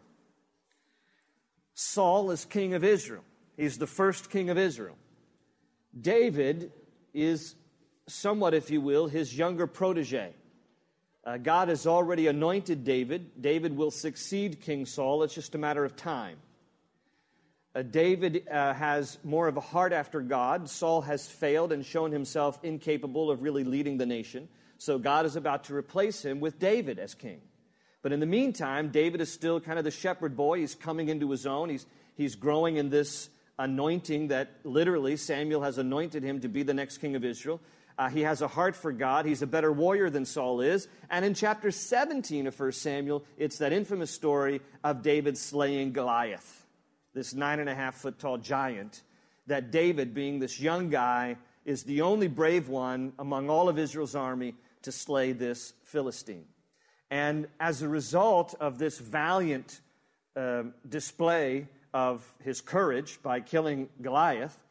Saul 1.74 2.32
is 2.32 2.46
king 2.46 2.74
of 2.74 2.84
Israel, 2.84 3.24
he's 3.58 3.78
the 3.78 3.88
first 3.88 4.30
king 4.30 4.50
of 4.50 4.58
Israel. 4.58 4.98
David 6.00 6.72
is 7.14 7.56
somewhat, 8.08 8.54
if 8.54 8.70
you 8.70 8.82
will, 8.82 9.08
his 9.08 9.38
younger 9.38 9.68
protege. 9.68 10.34
Uh, 11.24 11.38
God 11.38 11.70
has 11.70 11.88
already 11.88 12.28
anointed 12.28 12.84
David. 12.84 13.42
David 13.42 13.76
will 13.76 13.92
succeed 13.92 14.62
King 14.62 14.86
Saul. 14.86 15.24
It's 15.24 15.34
just 15.34 15.56
a 15.56 15.58
matter 15.58 15.84
of 15.84 15.96
time. 15.96 16.38
Uh, 17.74 17.82
David 17.82 18.48
uh, 18.50 18.74
has 18.74 19.18
more 19.24 19.48
of 19.48 19.58
a 19.58 19.62
heart 19.62 19.92
after 19.92 20.22
God. 20.22 20.70
Saul 20.70 21.02
has 21.02 21.28
failed 21.28 21.72
and 21.72 21.86
shown 21.86 22.12
himself 22.12 22.60
incapable 22.64 23.32
of 23.32 23.42
really 23.42 23.64
leading 23.64 23.98
the 23.98 24.06
nation. 24.06 24.48
So 24.78 25.00
God 25.00 25.26
is 25.26 25.36
about 25.36 25.66
to 25.66 25.76
replace 25.76 26.24
him 26.24 26.40
with 26.40 26.60
David 26.60 27.00
as 27.00 27.16
king. 27.16 27.42
But 28.02 28.12
in 28.12 28.20
the 28.20 28.28
meantime, 28.28 28.90
David 28.90 29.20
is 29.20 29.34
still 29.34 29.60
kind 29.60 29.80
of 29.80 29.84
the 29.84 29.92
shepherd 29.92 30.38
boy. 30.38 30.60
He's 30.60 30.76
coming 30.76 31.10
into 31.10 31.32
his 31.32 31.48
own. 31.48 31.70
He's, 31.70 31.88
he's 32.16 32.36
growing 32.36 32.78
in 32.78 32.92
this 32.92 33.30
anointing 33.58 34.30
that 34.30 34.52
literally 34.64 35.18
Samuel 35.18 35.62
has 35.62 35.78
anointed 35.78 36.24
him 36.24 36.42
to 36.42 36.50
be 36.50 36.64
the 36.64 36.74
next 36.74 36.98
king 36.98 37.16
of 37.16 37.24
Israel. 37.24 37.62
Uh, 37.98 38.10
he 38.10 38.22
has 38.22 38.42
a 38.42 38.48
heart 38.48 38.76
for 38.76 38.92
God. 38.92 39.26
He's 39.26 39.42
a 39.42 39.48
better 39.48 39.72
warrior 39.72 40.10
than 40.10 40.26
Saul 40.26 40.60
is. 40.60 40.88
And 41.10 41.24
in 41.24 41.34
chapter 41.34 41.72
17 41.72 42.48
of 42.48 42.60
1 42.60 42.72
Samuel, 42.74 43.24
it's 43.38 43.58
that 43.60 43.72
infamous 43.72 44.12
story 44.12 44.62
of 44.84 45.02
David 45.02 45.38
slaying 45.38 45.94
Goliath 45.94 46.66
this 47.16 47.34
nine 47.34 47.60
and 47.60 47.70
a 47.70 47.74
half 47.74 47.96
foot 47.96 48.20
tall 48.20 48.38
giant 48.38 49.02
that 49.48 49.72
David, 49.72 50.14
being 50.14 50.40
this 50.40 50.60
young 50.60 50.90
guy, 50.90 51.38
is 51.64 51.84
the 51.84 52.02
only 52.02 52.28
brave 52.28 52.68
one 52.68 53.14
among 53.18 53.50
all 53.50 53.70
of 53.70 53.80
Israel's 53.80 54.16
army 54.16 54.54
to 54.84 54.92
slay 54.92 55.32
this 55.32 55.74
Philistine. 55.84 56.46
And 57.10 57.48
as 57.60 57.82
a 57.82 57.88
result 57.88 58.54
of 58.60 58.78
this 58.78 59.00
valiant 59.00 59.80
uh, 60.36 60.64
display 60.88 61.68
of 61.96 62.30
his 62.44 62.60
courage 62.60 63.20
by 63.24 63.40
killing 63.40 63.88
Goliath, 64.02 64.62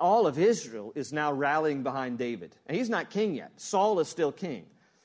all 0.00 0.26
of 0.26 0.38
Israel 0.38 0.92
is 0.94 1.12
now 1.12 1.30
rallying 1.30 1.82
behind 1.82 2.16
David. 2.16 2.56
And 2.66 2.74
he's 2.74 2.88
not 2.88 3.10
king 3.10 3.34
yet. 3.34 3.52
Saul 3.60 4.00
is 4.00 4.08
still 4.08 4.32
king. 4.32 4.64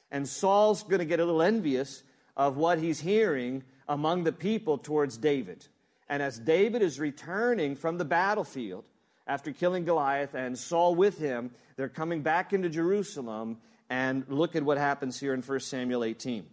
And 0.10 0.26
Saul's 0.26 0.84
going 0.84 1.00
to 1.00 1.06
get 1.06 1.20
a 1.20 1.26
little 1.26 1.42
envious 1.42 2.02
of 2.38 2.56
what 2.56 2.80
he's 2.80 3.02
hearing 3.02 3.64
among 3.90 4.24
the 4.24 4.32
people 4.32 4.78
towards 4.78 5.18
David. 5.18 5.68
And 6.08 6.24
as 6.24 6.40
David 6.40 6.82
is 6.82 6.98
returning 6.98 7.76
from 7.76 7.98
the 7.98 8.06
battlefield 8.06 8.86
after 9.28 9.52
killing 9.52 9.84
Goliath 9.84 10.36
and 10.36 10.58
Saul 10.58 10.96
with 10.96 11.20
him, 11.20 11.52
they're 11.76 11.90
coming 11.90 12.22
back 12.22 12.54
into 12.54 12.70
Jerusalem. 12.70 13.58
And 13.90 14.24
look 14.30 14.56
at 14.56 14.64
what 14.64 14.78
happens 14.78 15.20
here 15.20 15.34
in 15.34 15.42
1 15.42 15.60
Samuel 15.60 16.06
18. 16.06 16.46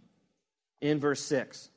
In 0.81 0.99
verse 0.99 1.21
6, 1.21 1.69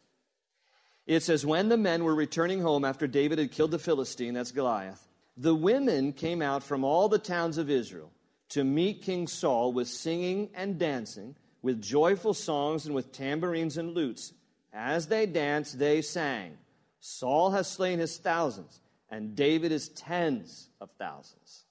it 1.07 1.23
says, 1.23 1.45
When 1.47 1.69
the 1.69 1.77
men 1.77 2.05
were 2.05 2.15
returning 2.15 2.61
home 2.61 2.85
after 2.85 3.07
David 3.07 3.39
had 3.39 3.51
killed 3.51 3.71
the 3.71 3.79
Philistine, 3.79 4.35
that's 4.35 4.53
Goliath, 4.53 5.07
the 5.37 5.55
women 5.55 6.13
came 6.13 6.43
out 6.43 6.63
from 6.63 6.85
all 6.85 7.09
the 7.09 7.19
towns 7.19 7.59
of 7.59 7.71
Israel 7.71 8.11
to 8.51 8.65
meet 8.65 9.03
King 9.03 9.27
Saul 9.27 9.73
with 9.73 9.89
singing 9.89 10.51
and 10.55 10.79
dancing, 10.79 11.37
with 11.63 11.81
joyful 11.81 12.35
songs 12.35 12.87
and 12.87 12.95
with 12.95 13.13
tambourines 13.13 13.77
and 13.77 13.95
lutes. 13.95 14.33
As 14.73 15.09
they 15.09 15.27
danced, 15.27 15.79
they 15.79 16.03
sang, 16.03 16.59
Saul 17.01 17.53
has 17.53 17.69
slain 17.69 17.99
his 17.99 18.19
thousands, 18.19 18.81
and 19.09 19.35
David 19.35 19.71
his 19.71 19.89
tens 19.89 20.69
of 20.81 20.91
thousands. 20.99 21.65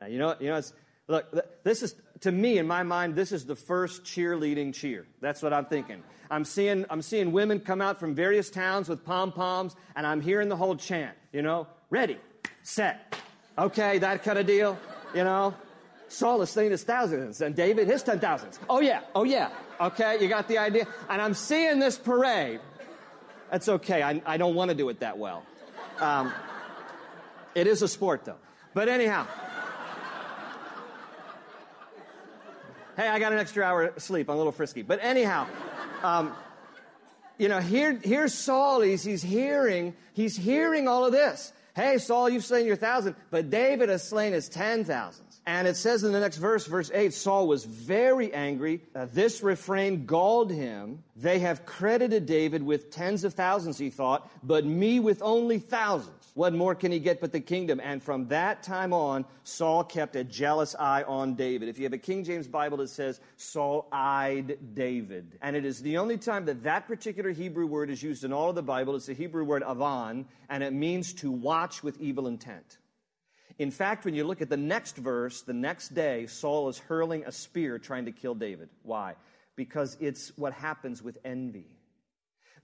Now, 0.00 0.06
you 0.06 0.18
know, 0.18 0.34
you 0.38 0.48
know, 0.48 0.56
it's, 0.56 0.72
look, 1.08 1.26
this 1.64 1.82
is, 1.82 1.94
to 2.22 2.32
me, 2.32 2.58
in 2.58 2.66
my 2.66 2.82
mind, 2.82 3.14
this 3.14 3.32
is 3.32 3.46
the 3.46 3.56
first 3.56 4.04
cheerleading 4.04 4.74
cheer. 4.74 5.06
That's 5.20 5.42
what 5.42 5.52
I'm 5.52 5.64
thinking. 5.64 6.02
I'm 6.30 6.44
seeing, 6.44 6.84
I'm 6.90 7.02
seeing 7.02 7.32
women 7.32 7.60
come 7.60 7.80
out 7.80 7.98
from 7.98 8.14
various 8.14 8.50
towns 8.50 8.88
with 8.88 9.04
pom 9.04 9.32
poms, 9.32 9.74
and 9.96 10.06
I'm 10.06 10.20
hearing 10.20 10.48
the 10.48 10.56
whole 10.56 10.76
chant, 10.76 11.16
you 11.32 11.42
know, 11.42 11.66
ready, 11.88 12.18
set. 12.62 13.16
Okay, 13.58 13.98
that 13.98 14.22
kind 14.22 14.38
of 14.38 14.46
deal, 14.46 14.78
you 15.14 15.24
know. 15.24 15.54
Saul 16.08 16.42
is 16.42 16.50
slain 16.50 16.72
his 16.72 16.82
thousands 16.82 17.40
and 17.40 17.54
David 17.54 17.86
his 17.86 18.02
ten 18.02 18.18
thousands. 18.18 18.58
Oh 18.68 18.80
yeah, 18.80 19.00
oh 19.14 19.22
yeah. 19.24 19.50
Okay, 19.80 20.20
you 20.20 20.28
got 20.28 20.48
the 20.48 20.58
idea? 20.58 20.86
And 21.08 21.22
I'm 21.22 21.34
seeing 21.34 21.78
this 21.78 21.96
parade. 21.96 22.60
That's 23.50 23.68
okay. 23.68 24.02
I, 24.02 24.20
I 24.26 24.36
don't 24.36 24.56
want 24.56 24.70
to 24.70 24.76
do 24.76 24.88
it 24.88 25.00
that 25.00 25.18
well. 25.18 25.44
Um, 26.00 26.32
it 27.54 27.68
is 27.68 27.82
a 27.82 27.88
sport 27.88 28.24
though. 28.24 28.38
But 28.74 28.88
anyhow. 28.88 29.26
Hey, 33.00 33.08
I 33.08 33.18
got 33.18 33.32
an 33.32 33.38
extra 33.38 33.64
hour 33.64 33.84
of 33.84 34.02
sleep. 34.02 34.28
I'm 34.28 34.34
a 34.34 34.36
little 34.36 34.52
frisky. 34.52 34.82
But 34.82 34.98
anyhow, 35.00 35.46
um, 36.02 36.34
you 37.38 37.48
know, 37.48 37.58
here, 37.58 37.98
here's 38.04 38.34
Saul. 38.34 38.82
He's, 38.82 39.02
he's 39.02 39.22
hearing, 39.22 39.94
he's 40.12 40.36
hearing 40.36 40.86
all 40.86 41.06
of 41.06 41.12
this. 41.12 41.50
Hey, 41.74 41.98
Saul, 41.98 42.28
you've 42.28 42.44
slain 42.44 42.66
your 42.66 42.76
thousand, 42.76 43.16
but 43.30 43.50
David 43.50 43.88
has 43.88 44.06
slain 44.06 44.32
his 44.32 44.48
ten 44.48 44.84
thousands. 44.84 45.30
And 45.46 45.66
it 45.66 45.76
says 45.76 46.04
in 46.04 46.12
the 46.12 46.20
next 46.20 46.36
verse, 46.36 46.66
verse 46.66 46.90
8, 46.92 47.14
Saul 47.14 47.48
was 47.48 47.64
very 47.64 48.32
angry. 48.32 48.82
Uh, 48.94 49.06
this 49.12 49.42
refrain 49.42 50.04
galled 50.04 50.50
him. 50.50 51.02
They 51.16 51.38
have 51.40 51.64
credited 51.64 52.26
David 52.26 52.62
with 52.62 52.90
tens 52.90 53.24
of 53.24 53.34
thousands, 53.34 53.78
he 53.78 53.90
thought, 53.90 54.30
but 54.42 54.64
me 54.64 55.00
with 55.00 55.22
only 55.22 55.58
thousands. 55.58 56.20
What 56.34 56.54
more 56.54 56.74
can 56.74 56.92
he 56.92 57.00
get 57.00 57.20
but 57.20 57.32
the 57.32 57.40
kingdom? 57.40 57.80
And 57.82 58.02
from 58.02 58.28
that 58.28 58.62
time 58.62 58.92
on, 58.92 59.24
Saul 59.42 59.82
kept 59.82 60.14
a 60.14 60.24
jealous 60.24 60.76
eye 60.78 61.02
on 61.02 61.34
David. 61.34 61.68
If 61.68 61.78
you 61.78 61.84
have 61.84 61.92
a 61.92 61.98
King 61.98 62.22
James 62.24 62.46
Bible, 62.46 62.78
that 62.78 62.88
says 62.88 63.20
Saul 63.36 63.88
eyed 63.90 64.74
David. 64.74 65.38
And 65.42 65.56
it 65.56 65.64
is 65.64 65.82
the 65.82 65.98
only 65.98 66.16
time 66.16 66.44
that 66.44 66.62
that 66.62 66.86
particular 66.86 67.30
Hebrew 67.30 67.66
word 67.66 67.90
is 67.90 68.02
used 68.02 68.24
in 68.24 68.32
all 68.32 68.50
of 68.50 68.54
the 68.54 68.62
Bible. 68.62 68.94
It's 68.94 69.06
the 69.06 69.14
Hebrew 69.14 69.44
word 69.44 69.62
avan, 69.62 70.26
and 70.48 70.62
it 70.62 70.72
means 70.72 71.12
to 71.14 71.32
watch 71.60 71.82
with 71.82 72.00
evil 72.00 72.26
intent. 72.26 72.78
In 73.58 73.70
fact, 73.70 74.06
when 74.06 74.14
you 74.14 74.24
look 74.24 74.40
at 74.40 74.48
the 74.48 74.56
next 74.56 74.96
verse, 74.96 75.42
the 75.42 75.52
next 75.52 75.94
day, 75.94 76.26
Saul 76.26 76.70
is 76.70 76.78
hurling 76.78 77.24
a 77.26 77.32
spear 77.32 77.78
trying 77.78 78.06
to 78.06 78.12
kill 78.12 78.34
David. 78.34 78.70
Why? 78.82 79.16
Because 79.56 79.94
it's 80.00 80.32
what 80.38 80.54
happens 80.54 81.02
with 81.02 81.18
envy. 81.22 81.66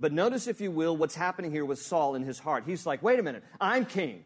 But 0.00 0.12
notice, 0.12 0.46
if 0.46 0.62
you 0.62 0.70
will, 0.70 0.96
what's 0.96 1.14
happening 1.14 1.50
here 1.50 1.66
with 1.66 1.78
Saul 1.78 2.14
in 2.14 2.22
his 2.22 2.38
heart. 2.38 2.64
He's 2.64 2.86
like, 2.86 3.02
wait 3.02 3.18
a 3.18 3.22
minute, 3.22 3.44
I'm 3.60 3.84
king. 3.84 4.24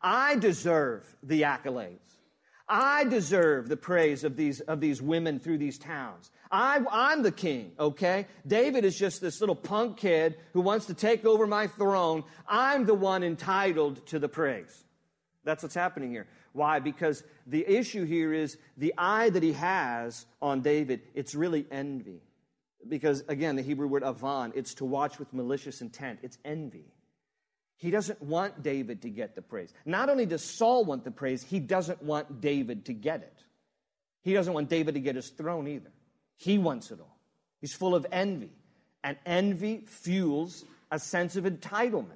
I 0.00 0.36
deserve 0.36 1.02
the 1.24 1.42
accolades. 1.42 1.98
I 2.68 3.02
deserve 3.02 3.68
the 3.68 3.76
praise 3.76 4.22
of 4.22 4.36
these, 4.36 4.60
of 4.60 4.78
these 4.78 5.02
women 5.02 5.40
through 5.40 5.58
these 5.58 5.78
towns. 5.78 6.30
I, 6.52 6.84
I'm 6.90 7.22
the 7.22 7.32
king, 7.32 7.72
okay? 7.80 8.26
David 8.46 8.84
is 8.84 8.96
just 8.96 9.22
this 9.22 9.40
little 9.40 9.56
punk 9.56 9.96
kid 9.96 10.36
who 10.52 10.60
wants 10.60 10.86
to 10.86 10.94
take 10.94 11.24
over 11.24 11.46
my 11.46 11.66
throne. 11.66 12.24
I'm 12.46 12.84
the 12.84 12.94
one 12.94 13.24
entitled 13.24 14.06
to 14.08 14.18
the 14.18 14.28
praise. 14.28 14.84
That's 15.44 15.62
what's 15.62 15.74
happening 15.74 16.10
here. 16.10 16.26
Why? 16.52 16.78
Because 16.78 17.24
the 17.46 17.66
issue 17.66 18.04
here 18.04 18.34
is 18.34 18.58
the 18.76 18.92
eye 18.98 19.30
that 19.30 19.42
he 19.42 19.54
has 19.54 20.26
on 20.42 20.60
David, 20.60 21.00
it's 21.14 21.34
really 21.34 21.64
envy. 21.70 22.20
Because 22.86 23.24
again, 23.28 23.56
the 23.56 23.62
Hebrew 23.62 23.86
word 23.86 24.04
avon, 24.04 24.52
it's 24.54 24.74
to 24.74 24.84
watch 24.84 25.18
with 25.18 25.32
malicious 25.32 25.80
intent, 25.80 26.18
it's 26.22 26.36
envy. 26.44 26.84
He 27.78 27.90
doesn't 27.90 28.20
want 28.20 28.62
David 28.62 29.02
to 29.02 29.08
get 29.08 29.34
the 29.34 29.42
praise. 29.42 29.72
Not 29.86 30.10
only 30.10 30.26
does 30.26 30.44
Saul 30.44 30.84
want 30.84 31.04
the 31.04 31.10
praise, 31.10 31.42
he 31.42 31.58
doesn't 31.58 32.02
want 32.02 32.42
David 32.42 32.84
to 32.86 32.92
get 32.92 33.22
it. 33.22 33.42
He 34.20 34.34
doesn't 34.34 34.52
want 34.52 34.68
David 34.68 34.94
to 34.94 35.00
get 35.00 35.16
his 35.16 35.30
throne 35.30 35.66
either. 35.66 35.90
He 36.42 36.58
wants 36.58 36.90
it 36.90 36.98
all. 36.98 37.16
He's 37.60 37.72
full 37.72 37.94
of 37.94 38.04
envy. 38.10 38.50
And 39.04 39.16
envy 39.24 39.84
fuels 39.86 40.64
a 40.90 40.98
sense 40.98 41.36
of 41.36 41.44
entitlement. 41.44 42.06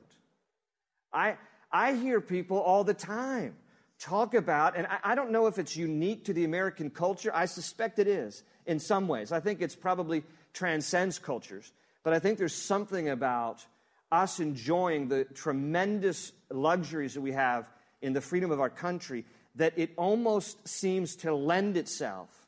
I, 1.12 1.37
I 1.71 1.95
hear 1.95 2.21
people 2.21 2.59
all 2.59 2.83
the 2.83 2.92
time 2.92 3.54
talk 4.00 4.35
about, 4.35 4.76
and 4.76 4.88
I, 4.88 4.99
I 5.04 5.14
don't 5.14 5.30
know 5.30 5.47
if 5.47 5.59
it's 5.59 5.76
unique 5.76 6.25
to 6.25 6.33
the 6.33 6.45
American 6.45 6.90
culture. 6.90 7.30
I 7.33 7.47
suspect 7.47 8.00
it 8.00 8.09
is 8.09 8.42
in 8.66 8.80
some 8.80 9.06
ways. 9.06 9.30
I 9.30 9.38
think 9.38 9.62
it's 9.62 9.76
probably 9.76 10.25
transcends 10.52 11.21
cultures. 11.21 11.71
But 12.02 12.12
I 12.12 12.18
think 12.18 12.37
there's 12.37 12.52
something 12.52 13.09
about 13.09 13.64
us 14.11 14.40
enjoying 14.40 15.06
the 15.06 15.25
tremendous 15.25 16.33
luxuries 16.50 17.14
that 17.14 17.21
we 17.21 17.33
have 17.33 17.71
in 18.02 18.12
the 18.12 18.21
freedom 18.21 18.50
of 18.50 18.61
our 18.61 18.71
country 18.71 19.25
that 19.54 19.75
it 19.76 19.92
almost 19.97 20.66
seems 20.66 21.14
to 21.16 21.33
lend 21.33 21.76
itself 21.76 22.45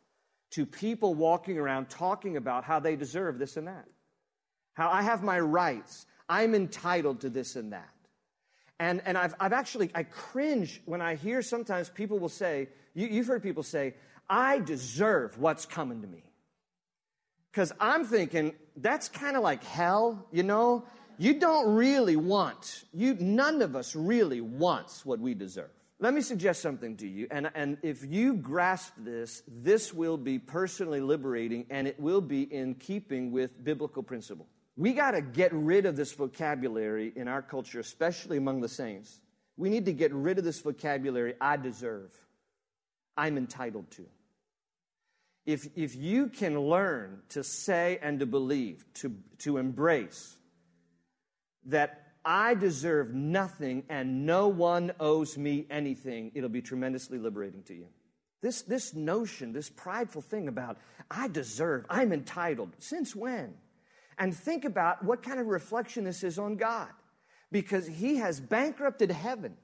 to 0.51 0.65
people 0.65 1.15
walking 1.15 1.59
around 1.59 1.91
talking 1.91 2.37
about 2.37 2.65
how 2.65 2.81
they 2.81 2.97
deserve 2.97 3.39
this 3.39 3.57
and 3.57 3.67
that. 3.67 3.87
How 4.75 4.91
I 4.91 5.03
have 5.03 5.23
my 5.23 5.39
rights. 5.39 6.07
I'm 6.29 6.55
entitled 6.55 7.21
to 7.21 7.31
this 7.31 7.57
and 7.57 7.73
that. 7.73 7.89
And, 8.81 9.03
and 9.05 9.19
I've, 9.19 9.35
I've 9.41 9.53
actually, 9.53 9.91
I 9.95 10.05
cringe 10.05 10.81
when 10.85 11.01
I 11.01 11.17
hear 11.17 11.43
sometimes 11.43 11.89
people 11.89 12.19
will 12.19 12.29
say, 12.29 12.69
you, 12.95 13.09
you've 13.09 13.27
heard 13.27 13.43
people 13.43 13.63
say, 13.63 13.95
I 14.29 14.61
deserve 14.61 15.39
what's 15.39 15.67
coming 15.67 16.03
to 16.03 16.07
me. 16.07 16.23
Because 17.51 17.73
I'm 17.81 18.05
thinking 18.05 18.55
that's 18.77 19.09
kind 19.09 19.37
of 19.37 19.43
like 19.43 19.65
hell, 19.65 20.27
you 20.31 20.43
know? 20.43 20.85
You 21.19 21.41
don't 21.41 21.75
really 21.75 22.15
want, 22.15 22.85
you, 22.95 23.17
none 23.19 23.63
of 23.63 23.75
us 23.75 23.97
really 23.97 24.41
wants 24.41 25.05
what 25.05 25.19
we 25.19 25.35
deserve. 25.35 25.71
Let 26.01 26.15
me 26.15 26.21
suggest 26.21 26.63
something 26.63 26.97
to 26.99 27.09
you, 27.09 27.27
and, 27.31 27.51
and 27.55 27.79
if 27.83 28.05
you 28.05 28.35
grasp 28.35 28.93
this, 28.99 29.43
this 29.49 29.93
will 29.93 30.17
be 30.17 30.39
personally 30.39 31.01
liberating 31.01 31.67
and 31.71 31.89
it 31.89 31.99
will 31.99 32.21
be 32.21 32.43
in 32.43 32.77
keeping 32.77 33.33
with 33.33 33.65
biblical 33.65 34.05
principle. 34.05 34.47
We 34.77 34.93
got 34.93 35.13
to 35.13 35.21
get 35.21 35.53
rid 35.53 35.87
of 35.87 35.97
this 35.97 36.13
vocabulary 36.13 37.13
in 37.17 37.27
our 37.27 37.43
culture, 37.43 37.81
especially 37.81 38.37
among 38.37 38.61
the 38.61 38.69
saints. 38.69 39.19
We 39.57 39.71
need 39.71 39.87
to 39.87 39.93
get 39.93 40.13
rid 40.13 40.39
of 40.39 40.45
this 40.45 40.61
vocabulary 40.61 41.35
I 41.41 41.57
deserve, 41.57 42.15
I'm 43.17 43.37
entitled 43.37 43.91
to 43.93 44.07
if, 45.49 45.67
if 45.77 45.97
you 45.97 46.27
can 46.27 46.61
learn 46.61 47.23
to 47.31 47.43
say 47.43 47.99
and 48.03 48.21
to 48.21 48.27
believe, 48.27 48.85
to, 48.93 49.15
to 49.39 49.57
embrace 49.57 50.37
that 51.65 52.08
I 52.25 52.55
deserve 52.55 53.15
nothing 53.15 53.85
and 53.89 54.27
no 54.27 54.49
one 54.49 54.93
owes 55.01 55.39
me 55.39 55.67
anything, 55.71 56.33
it'll 56.35 56.49
be 56.49 56.63
tremendously 56.63 57.19
liberating 57.19 57.63
to 57.65 57.75
you. 57.75 57.87
This, 58.41 58.63
this 58.63 58.95
notion, 58.95 59.53
this 59.53 59.69
prideful 59.69 60.23
thing 60.23 60.49
about 60.49 60.79
I 61.11 61.29
deserve, 61.29 61.87
I'm 61.89 62.13
entitled, 62.13 62.71
since 62.79 63.17
when? 63.17 63.55
And 64.19 64.37
think 64.37 64.65
about 64.65 65.05
what 65.05 65.23
kind 65.23 65.41
of 65.41 65.47
reflection 65.47 66.05
this 66.05 66.23
is 66.23 66.39
on 66.39 66.57
God. 66.57 66.89
Because 67.51 67.87
He 67.87 68.17
has 68.17 68.41
bankrupted 68.41 69.11
heaven. 69.11 69.57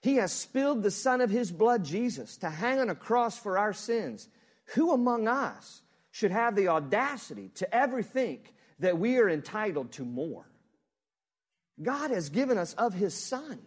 He 0.00 0.16
has 0.16 0.32
spilled 0.32 0.82
the 0.82 0.90
Son 0.90 1.20
of 1.20 1.30
His 1.30 1.52
blood, 1.52 1.84
Jesus, 1.84 2.36
to 2.38 2.50
hang 2.50 2.80
on 2.80 2.88
a 2.88 2.94
cross 2.94 3.38
for 3.38 3.58
our 3.58 3.72
sins. 3.72 4.28
Who 4.74 4.92
among 4.92 5.28
us 5.28 5.82
should 6.10 6.30
have 6.30 6.56
the 6.56 6.68
audacity 6.68 7.50
to 7.56 7.74
ever 7.74 8.02
think 8.02 8.54
that 8.78 8.98
we 8.98 9.18
are 9.18 9.28
entitled 9.28 9.92
to 9.92 10.04
more? 10.04 10.46
God 11.82 12.10
has 12.10 12.28
given 12.28 12.58
us 12.58 12.74
of 12.74 12.94
His 12.94 13.14
Son. 13.14 13.58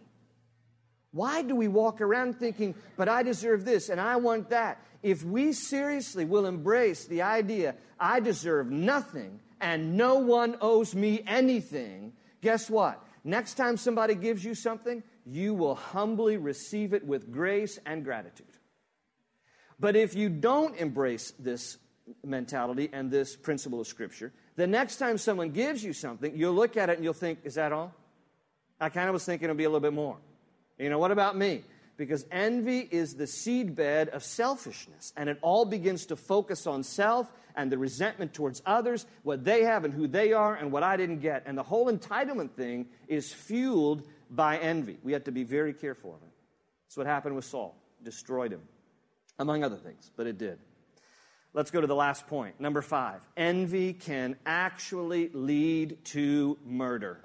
Why 1.12 1.42
do 1.42 1.56
we 1.56 1.68
walk 1.68 2.00
around 2.00 2.38
thinking, 2.38 2.74
but 2.96 3.08
I 3.08 3.22
deserve 3.22 3.64
this 3.64 3.88
and 3.88 4.00
I 4.00 4.16
want 4.16 4.50
that? 4.50 4.80
If 5.02 5.24
we 5.24 5.52
seriously 5.52 6.24
will 6.24 6.46
embrace 6.46 7.06
the 7.06 7.22
idea, 7.22 7.74
I 7.98 8.20
deserve 8.20 8.70
nothing 8.70 9.40
and 9.60 9.96
no 9.96 10.16
one 10.16 10.56
owes 10.60 10.94
me 10.94 11.22
anything, 11.26 12.12
guess 12.40 12.70
what? 12.70 13.04
Next 13.24 13.54
time 13.54 13.76
somebody 13.76 14.14
gives 14.14 14.44
you 14.44 14.54
something, 14.54 15.02
you 15.26 15.52
will 15.52 15.74
humbly 15.74 16.36
receive 16.36 16.94
it 16.94 17.04
with 17.04 17.30
grace 17.30 17.78
and 17.84 18.04
gratitude. 18.04 18.46
But 19.78 19.96
if 19.96 20.14
you 20.14 20.28
don't 20.28 20.76
embrace 20.76 21.32
this 21.38 21.78
mentality 22.24 22.88
and 22.92 23.10
this 23.10 23.36
principle 23.36 23.80
of 23.80 23.86
Scripture, 23.86 24.32
the 24.56 24.66
next 24.66 24.96
time 24.96 25.18
someone 25.18 25.50
gives 25.50 25.82
you 25.82 25.92
something, 25.92 26.36
you'll 26.36 26.54
look 26.54 26.76
at 26.76 26.88
it 26.88 26.96
and 26.96 27.04
you'll 27.04 27.12
think, 27.14 27.40
is 27.44 27.54
that 27.54 27.72
all? 27.72 27.94
I 28.80 28.88
kind 28.88 29.08
of 29.08 29.12
was 29.12 29.24
thinking 29.24 29.46
it 29.46 29.50
would 29.50 29.58
be 29.58 29.64
a 29.64 29.68
little 29.68 29.80
bit 29.80 29.92
more. 29.92 30.16
You 30.78 30.88
know, 30.88 30.98
what 30.98 31.10
about 31.10 31.36
me? 31.36 31.64
Because 31.96 32.24
envy 32.30 32.88
is 32.90 33.14
the 33.14 33.24
seedbed 33.24 34.08
of 34.08 34.24
selfishness, 34.24 35.12
and 35.16 35.28
it 35.28 35.38
all 35.42 35.66
begins 35.66 36.06
to 36.06 36.16
focus 36.16 36.66
on 36.66 36.82
self 36.82 37.30
and 37.54 37.70
the 37.70 37.76
resentment 37.76 38.32
towards 38.32 38.62
others, 38.64 39.04
what 39.22 39.44
they 39.44 39.64
have 39.64 39.84
and 39.84 39.92
who 39.92 40.06
they 40.06 40.32
are, 40.32 40.54
and 40.54 40.72
what 40.72 40.82
I 40.82 40.96
didn't 40.96 41.18
get. 41.18 41.42
And 41.44 41.58
the 41.58 41.62
whole 41.62 41.92
entitlement 41.92 42.52
thing 42.52 42.86
is 43.06 43.32
fueled 43.32 44.06
by 44.30 44.56
envy. 44.58 44.98
We 45.02 45.12
have 45.12 45.24
to 45.24 45.32
be 45.32 45.44
very 45.44 45.74
careful 45.74 46.14
of 46.14 46.22
it. 46.22 46.32
That's 46.86 46.96
what 46.96 47.06
happened 47.06 47.36
with 47.36 47.44
Saul, 47.44 47.76
destroyed 48.02 48.52
him, 48.52 48.62
among 49.38 49.62
other 49.62 49.76
things, 49.76 50.10
but 50.16 50.26
it 50.26 50.38
did. 50.38 50.58
Let's 51.52 51.70
go 51.70 51.80
to 51.80 51.86
the 51.86 51.94
last 51.96 52.28
point. 52.28 52.60
Number 52.60 52.80
five 52.80 53.20
envy 53.36 53.92
can 53.92 54.36
actually 54.46 55.30
lead 55.34 56.04
to 56.06 56.56
murder. 56.64 57.18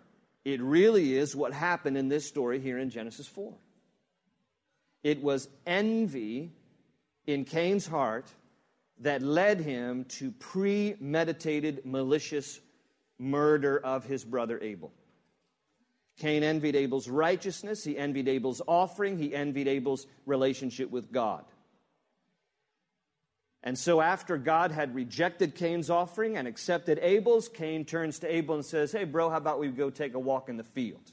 It 0.45 0.61
really 0.61 1.17
is 1.17 1.35
what 1.35 1.53
happened 1.53 1.97
in 1.97 2.07
this 2.07 2.27
story 2.27 2.59
here 2.59 2.77
in 2.77 2.91
Genesis 2.91 3.27
4. 3.27 3.53
It 5.03 5.21
was 5.21 5.49
envy 5.65 6.51
in 7.25 7.45
Cain's 7.45 7.87
heart 7.87 8.31
that 8.99 9.21
led 9.21 9.59
him 9.59 10.05
to 10.05 10.31
premeditated, 10.31 11.85
malicious 11.85 12.61
murder 13.17 13.79
of 13.79 14.05
his 14.05 14.23
brother 14.23 14.59
Abel. 14.61 14.93
Cain 16.17 16.43
envied 16.43 16.75
Abel's 16.75 17.09
righteousness, 17.09 17.83
he 17.83 17.97
envied 17.97 18.27
Abel's 18.27 18.61
offering, 18.67 19.17
he 19.17 19.35
envied 19.35 19.67
Abel's 19.67 20.07
relationship 20.25 20.89
with 20.89 21.11
God. 21.11 21.43
And 23.65 23.77
so, 23.79 23.99
after 23.99 24.37
God 24.37 24.71
had 24.71 24.93
rejected 24.93 25.55
Cain's 25.55 25.89
offering 25.89 26.37
and 26.37 26.47
accepted 26.47 26.99
Abel's, 27.01 27.49
Cain 27.49 27.83
turns 27.83 28.19
to 28.19 28.33
Abel 28.33 28.53
and 28.53 28.63
says, 28.63 28.91
Hey, 28.91 29.05
bro, 29.05 29.31
how 29.31 29.37
about 29.37 29.59
we 29.59 29.69
go 29.69 29.89
take 29.89 30.13
a 30.13 30.19
walk 30.19 30.49
in 30.49 30.57
the 30.57 30.63
field? 30.63 31.11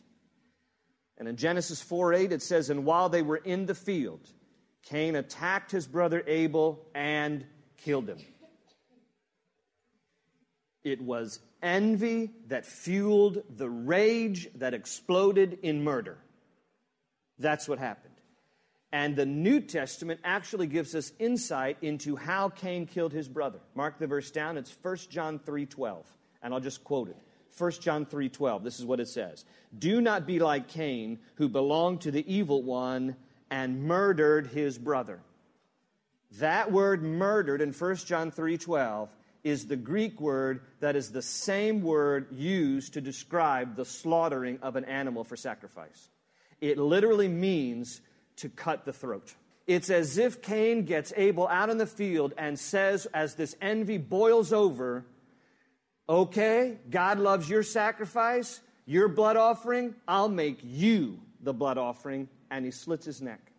And 1.16 1.26
in 1.26 1.36
Genesis 1.36 1.80
4 1.80 2.12
8, 2.12 2.32
it 2.32 2.42
says, 2.42 2.68
And 2.68 2.84
while 2.84 3.08
they 3.08 3.22
were 3.22 3.38
in 3.38 3.64
the 3.64 3.74
field, 3.74 4.20
Cain 4.82 5.16
attacked 5.16 5.70
his 5.70 5.86
brother 5.86 6.22
Abel 6.26 6.86
and 6.94 7.46
killed 7.78 8.08
him. 8.08 8.18
It 10.84 11.00
was 11.00 11.40
envy 11.62 12.32
that 12.48 12.66
fueled 12.66 13.44
the 13.48 13.70
rage 13.70 14.48
that 14.56 14.74
exploded 14.74 15.60
in 15.62 15.84
murder. 15.84 16.18
That's 17.38 17.66
what 17.66 17.78
happened. 17.78 18.11
And 18.92 19.16
the 19.16 19.24
New 19.24 19.60
Testament 19.60 20.20
actually 20.22 20.66
gives 20.66 20.94
us 20.94 21.12
insight 21.18 21.78
into 21.80 22.14
how 22.14 22.50
Cain 22.50 22.86
killed 22.86 23.12
his 23.12 23.26
brother. 23.26 23.58
Mark 23.74 23.98
the 23.98 24.06
verse 24.06 24.30
down. 24.30 24.58
It's 24.58 24.70
1 24.70 25.10
John 25.10 25.38
3:12, 25.38 26.04
and 26.42 26.52
I'll 26.52 26.60
just 26.60 26.84
quote 26.84 27.08
it. 27.08 27.16
1 27.56 27.80
John 27.80 28.04
3:12. 28.04 28.62
This 28.62 28.78
is 28.78 28.84
what 28.84 29.00
it 29.00 29.08
says. 29.08 29.46
Do 29.76 30.00
not 30.02 30.26
be 30.26 30.38
like 30.38 30.68
Cain, 30.68 31.20
who 31.36 31.48
belonged 31.48 32.02
to 32.02 32.10
the 32.10 32.30
evil 32.32 32.62
one 32.62 33.16
and 33.50 33.84
murdered 33.84 34.48
his 34.48 34.78
brother. 34.78 35.20
That 36.32 36.70
word 36.70 37.02
murdered 37.02 37.60
in 37.60 37.72
1 37.72 38.06
John 38.06 38.30
3:12 38.30 39.14
is 39.42 39.66
the 39.66 39.76
Greek 39.76 40.20
word 40.20 40.62
that 40.80 40.96
is 40.96 41.10
the 41.10 41.22
same 41.22 41.82
word 41.82 42.30
used 42.30 42.94
to 42.94 43.00
describe 43.00 43.76
the 43.76 43.84
slaughtering 43.84 44.58
of 44.60 44.76
an 44.76 44.84
animal 44.84 45.24
for 45.24 45.36
sacrifice. 45.36 46.10
It 46.60 46.78
literally 46.78 47.28
means 47.28 48.00
to 48.36 48.48
cut 48.48 48.84
the 48.84 48.92
throat. 48.92 49.34
It's 49.66 49.90
as 49.90 50.18
if 50.18 50.42
Cain 50.42 50.84
gets 50.84 51.12
Abel 51.16 51.46
out 51.46 51.70
in 51.70 51.78
the 51.78 51.86
field 51.86 52.34
and 52.36 52.58
says, 52.58 53.06
as 53.14 53.36
this 53.36 53.54
envy 53.60 53.98
boils 53.98 54.52
over, 54.52 55.06
okay, 56.08 56.78
God 56.90 57.18
loves 57.18 57.48
your 57.48 57.62
sacrifice, 57.62 58.60
your 58.86 59.08
blood 59.08 59.36
offering, 59.36 59.94
I'll 60.08 60.28
make 60.28 60.58
you 60.62 61.20
the 61.40 61.54
blood 61.54 61.78
offering. 61.78 62.28
And 62.50 62.64
he 62.64 62.70
slits 62.70 63.06
his 63.06 63.22
neck. 63.22 63.52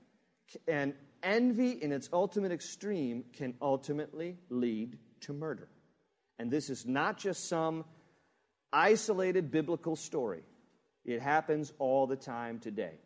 And 0.67 0.93
envy, 1.23 1.71
in 1.71 1.91
its 1.91 2.09
ultimate 2.11 2.51
extreme, 2.51 3.23
can 3.33 3.55
ultimately 3.61 4.37
lead 4.49 4.97
to 5.21 5.33
murder. 5.33 5.69
And 6.37 6.51
this 6.51 6.69
is 6.69 6.85
not 6.85 7.17
just 7.17 7.47
some 7.47 7.85
isolated 8.71 9.51
biblical 9.51 9.95
story, 9.95 10.43
it 11.05 11.21
happens 11.21 11.71
all 11.79 12.07
the 12.07 12.15
time 12.15 12.59
today. 12.59 12.99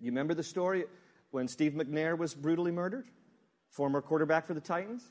You 0.00 0.10
remember 0.10 0.34
the 0.34 0.42
story 0.42 0.84
when 1.30 1.48
Steve 1.48 1.72
McNair 1.72 2.16
was 2.16 2.34
brutally 2.34 2.70
murdered? 2.70 3.06
Former 3.70 4.00
quarterback 4.00 4.46
for 4.46 4.54
the 4.54 4.60
Titans? 4.60 5.04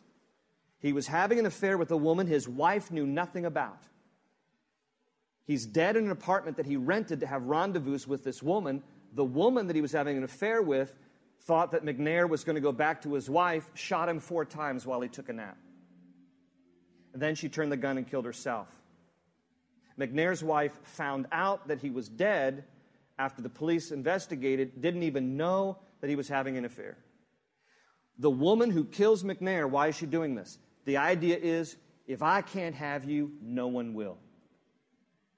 He 0.80 0.94
was 0.94 1.08
having 1.08 1.40
an 1.40 1.46
affair 1.46 1.78
with 1.78 1.92
a 1.92 1.98
woman 1.98 2.28
his 2.28 2.48
wife 2.48 2.92
knew 2.92 3.06
nothing 3.06 3.46
about. 3.46 3.84
He's 5.46 5.66
dead 5.66 5.96
in 5.96 6.06
an 6.06 6.12
apartment 6.12 6.58
that 6.58 6.66
he 6.66 6.76
rented 6.76 7.22
to 7.22 7.28
have 7.28 7.44
rendezvous 7.44 8.00
with 8.08 8.24
this 8.24 8.44
woman. 8.44 8.84
The 9.14 9.24
woman 9.24 9.68
that 9.68 9.76
he 9.76 9.82
was 9.82 9.92
having 9.92 10.18
an 10.18 10.24
affair 10.24 10.62
with 10.62 10.96
thought 11.42 11.72
that 11.72 11.86
McNair 11.86 12.28
was 12.28 12.44
going 12.44 12.56
to 12.56 12.62
go 12.62 12.74
back 12.74 13.02
to 13.04 13.14
his 13.14 13.30
wife, 13.30 13.70
shot 13.74 14.10
him 14.10 14.20
four 14.20 14.44
times 14.44 14.86
while 14.86 15.00
he 15.00 15.08
took 15.08 15.30
a 15.30 15.34
nap. 15.34 15.58
And 17.14 17.22
then 17.22 17.36
she 17.36 17.48
turned 17.48 17.72
the 17.72 17.78
gun 17.78 17.98
and 17.98 18.08
killed 18.08 18.26
herself. 18.26 18.68
McNair's 19.98 20.44
wife 20.44 20.78
found 20.84 21.26
out 21.32 21.70
that 21.70 21.82
he 21.82 21.90
was 21.90 22.10
dead 22.10 22.66
after 23.20 23.42
the 23.42 23.50
police 23.50 23.92
investigated, 23.92 24.82
didn't 24.82 25.04
even 25.04 25.38
know 25.38 25.80
that 26.02 26.10
he 26.10 26.16
was 26.16 26.28
having 26.28 26.58
an 26.58 26.66
affair. 26.66 26.98
The 28.20 28.30
woman 28.30 28.72
who 28.72 28.84
kills 28.86 29.24
McNair, 29.24 29.70
why 29.70 29.88
is 29.88 29.96
she 29.96 30.06
doing 30.06 30.36
this? 30.36 30.58
The 30.86 30.98
idea 30.98 31.38
is 31.38 31.76
if 32.08 32.24
I 32.24 32.42
can't 32.42 32.76
have 32.76 33.06
you, 33.06 33.34
no 33.42 33.68
one 33.68 33.94
will. 33.94 34.18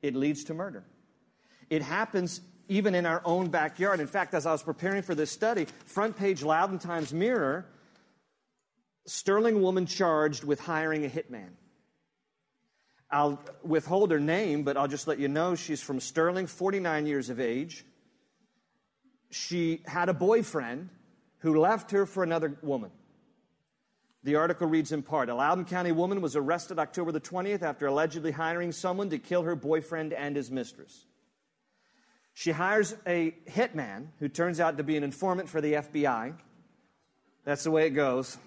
It 0.02 0.16
leads 0.16 0.46
to 0.46 0.54
murder. 0.54 0.86
It 1.70 1.82
happens 1.82 2.42
even 2.68 2.96
in 2.96 3.06
our 3.06 3.22
own 3.26 3.50
backyard. 3.50 4.00
In 4.00 4.08
fact, 4.08 4.34
as 4.34 4.46
I 4.46 4.52
was 4.52 4.64
preparing 4.64 5.02
for 5.02 5.16
this 5.16 5.32
study, 5.32 5.66
front 5.86 6.16
page 6.16 6.44
Loudoun 6.44 6.80
Times 6.80 7.14
Mirror, 7.14 7.66
Sterling 9.06 9.62
woman 9.62 9.88
charged 9.88 10.44
with 10.44 10.60
hiring 10.60 11.04
a 11.04 11.10
hitman. 11.10 11.50
I'll 13.12 13.42
withhold 13.64 14.12
her 14.12 14.20
name, 14.20 14.64
but 14.64 14.78
I'll 14.78 14.88
just 14.88 15.08
let 15.08 15.20
you 15.20 15.28
know 15.28 15.56
she's 15.56 15.82
from 15.82 16.00
Sterling, 16.00 16.48
49 16.48 17.06
years 17.06 17.30
of 17.30 17.40
age. 17.40 17.86
She 19.32 19.82
had 19.86 20.10
a 20.10 20.14
boyfriend 20.14 20.90
who 21.40 21.60
left 21.60 21.92
her 21.92 22.06
for 22.06 22.24
another 22.24 22.58
woman. 22.62 22.92
The 24.24 24.36
article 24.36 24.68
reads 24.68 24.92
in 24.92 25.02
part 25.02 25.30
A 25.30 25.36
Loudoun 25.36 25.66
County 25.66 25.92
woman 25.92 26.22
was 26.22 26.36
arrested 26.36 26.78
October 26.78 27.12
the 27.12 27.22
20th 27.22 27.62
after 27.62 27.88
allegedly 27.88 28.32
hiring 28.32 28.72
someone 28.72 29.10
to 29.10 29.18
kill 29.18 29.44
her 29.44 29.56
boyfriend 29.56 30.14
and 30.14 30.36
his 30.36 30.52
mistress. 30.52 31.06
She 32.34 32.52
hires 32.52 32.96
a 33.08 33.32
hitman 33.50 34.08
who 34.20 34.30
turns 34.30 34.60
out 34.60 34.78
to 34.78 34.84
be 34.84 34.98
an 34.98 35.04
informant 35.04 35.50
for 35.50 35.62
the 35.62 35.74
FBI. 35.74 36.36
That's 37.44 37.64
the 37.64 37.72
way 37.72 37.88
it 37.88 37.92
goes. 37.92 38.38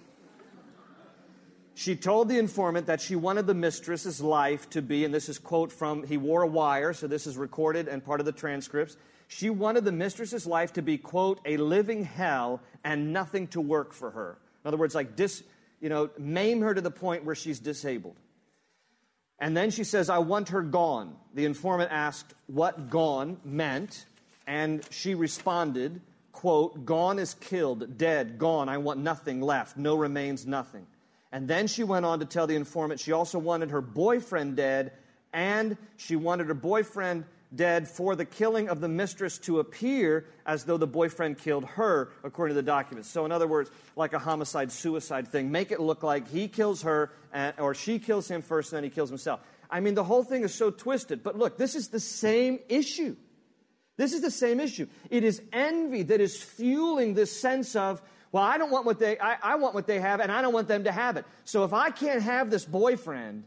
She 1.75 1.97
told 1.97 2.29
the 2.29 2.39
informant 2.39 2.87
that 2.87 3.01
she 3.01 3.17
wanted 3.17 3.47
the 3.47 3.55
mistress's 3.55 4.21
life 4.21 4.69
to 4.71 4.83
be, 4.83 5.05
and 5.05 5.15
this 5.15 5.29
is 5.29 5.39
quote 5.39 5.73
from 5.73 6.03
He 6.05 6.17
Wore 6.17 6.43
a 6.43 6.47
Wire, 6.47 6.93
so 6.93 7.07
this 7.07 7.27
is 7.27 7.37
recorded 7.37 7.89
and 7.89 8.05
part 8.05 8.21
of 8.21 8.27
the 8.27 8.33
transcripts. 8.33 8.97
She 9.27 9.49
wanted 9.49 9.85
the 9.85 9.93
mistress's 9.93 10.47
life 10.47 10.75
to 10.75 10.83
be, 10.83 10.99
quote, 10.99 11.41
a 11.47 11.57
living 11.57 12.05
hell 12.05 12.61
and 12.85 13.13
nothing 13.13 13.47
to 13.49 13.61
work 13.61 13.95
for 13.95 14.11
her. 14.11 14.39
In 14.63 14.69
other 14.69 14.77
words, 14.77 14.95
like 14.95 15.17
dis, 15.17 15.43
you 15.81 15.89
know, 15.89 16.11
maim 16.19 16.61
her 16.61 16.75
to 16.75 16.81
the 16.83 16.91
point 16.91 17.25
where 17.25 17.35
she's 17.35 17.59
disabled. 17.59 18.17
And 19.39 19.57
then 19.57 19.71
she 19.71 19.85
says, 19.85 20.11
I 20.11 20.19
want 20.19 20.51
her 20.51 20.63
gone. 20.63 21.17
The 21.35 21.47
informant 21.47 21.91
asked 21.91 22.35
what 22.47 22.91
gone 22.91 23.39
meant, 23.45 24.05
and 24.47 24.87
she 24.91 25.15
responded, 25.15 26.03
quote, 26.33 26.85
gone 26.85 27.19
is 27.19 27.35
killed, 27.35 27.97
dead, 27.97 28.39
gone, 28.39 28.69
I 28.69 28.79
want 28.79 29.01
nothing 29.01 29.41
left, 29.41 29.77
no 29.77 29.95
remains, 29.97 30.47
nothing. 30.47 30.87
And 31.33 31.49
then 31.49 31.67
she 31.67 31.83
went 31.83 32.05
on 32.05 32.21
to 32.21 32.27
tell 32.27 32.47
the 32.47 32.57
informant 32.57 33.01
she 33.01 33.13
also 33.13 33.39
wanted 33.39 33.71
her 33.71 33.81
boyfriend 33.81 34.57
dead, 34.57 34.93
and 35.33 35.79
she 35.97 36.15
wanted 36.15 36.49
her 36.49 36.55
boyfriend 36.55 37.25
dead 37.55 37.89
for 37.89 38.17
the 38.17 38.25
killing 38.25 38.69
of 38.69 38.81
the 38.81 38.89
mistress 38.89 39.39
to 39.39 39.59
appear 39.59 40.27
as 40.47 40.65
though 40.65 40.77
the 40.77 40.87
boyfriend 40.87 41.39
killed 41.39 41.65
her, 41.65 42.11
according 42.23 42.55
to 42.55 42.63
the 42.63 42.67
documents. 42.67 43.09
So, 43.11 43.25
in 43.25 43.33
other 43.33 43.47
words, 43.47 43.71
like 43.97 44.13
a 44.13 44.19
homicide 44.19 44.73
suicide 44.73 45.29
thing, 45.29 45.51
make 45.51 45.71
it 45.71 45.81
look 45.81 46.03
like 46.03 46.29
he 46.29 46.49
kills 46.49 46.83
her 46.83 47.11
and, 47.33 47.55
or 47.59 47.75
she 47.75 47.99
kills 47.99 48.31
him 48.31 48.43
first 48.43 48.73
and 48.73 48.79
then 48.79 48.85
he 48.85 48.91
kills 48.91 49.09
himself. 49.09 49.41
I 49.71 49.81
mean, 49.81 49.95
the 49.95 50.05
whole 50.05 50.23
thing 50.23 50.45
is 50.45 50.55
so 50.55 50.71
twisted. 50.71 51.23
But 51.23 51.39
look, 51.39 51.57
this 51.57 51.75
is 51.75 51.89
the 51.89 52.01
same 52.01 52.59
issue. 52.69 53.17
This 53.97 54.13
is 54.13 54.21
the 54.21 54.31
same 54.31 54.61
issue. 54.61 54.87
It 55.11 55.25
is 55.25 55.43
envy 55.53 56.03
that 56.05 56.21
is 56.21 56.43
fueling 56.43 57.15
this 57.15 57.39
sense 57.39 57.77
of, 57.77 58.03
well, 58.33 58.43
I 58.43 58.57
don't 58.57 58.71
want 58.71 58.87
what 58.87 58.99
they, 58.99 59.19
I, 59.19 59.37
I 59.43 59.55
want 59.57 59.75
what 59.75 59.87
they 59.87 60.01
have, 60.01 60.21
and 60.21 60.33
I 60.33 60.41
don't 60.41 60.55
want 60.55 60.67
them 60.67 60.85
to 60.85 60.93
have 60.93 61.19
it. 61.19 61.27
So 61.45 61.65
if 61.65 61.75
I 61.75 61.91
can't 61.91 62.23
have 62.23 62.51
this 62.51 62.65
boyfriend, 62.65 63.45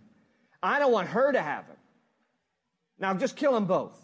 I 0.62 0.78
don't 0.78 0.92
want 0.92 1.10
her 1.10 1.32
to 1.32 1.42
have 1.42 1.66
it. 1.70 1.78
Now 3.00 3.14
just 3.16 3.36
kill 3.36 3.54
them 3.54 3.66
both. 3.66 4.00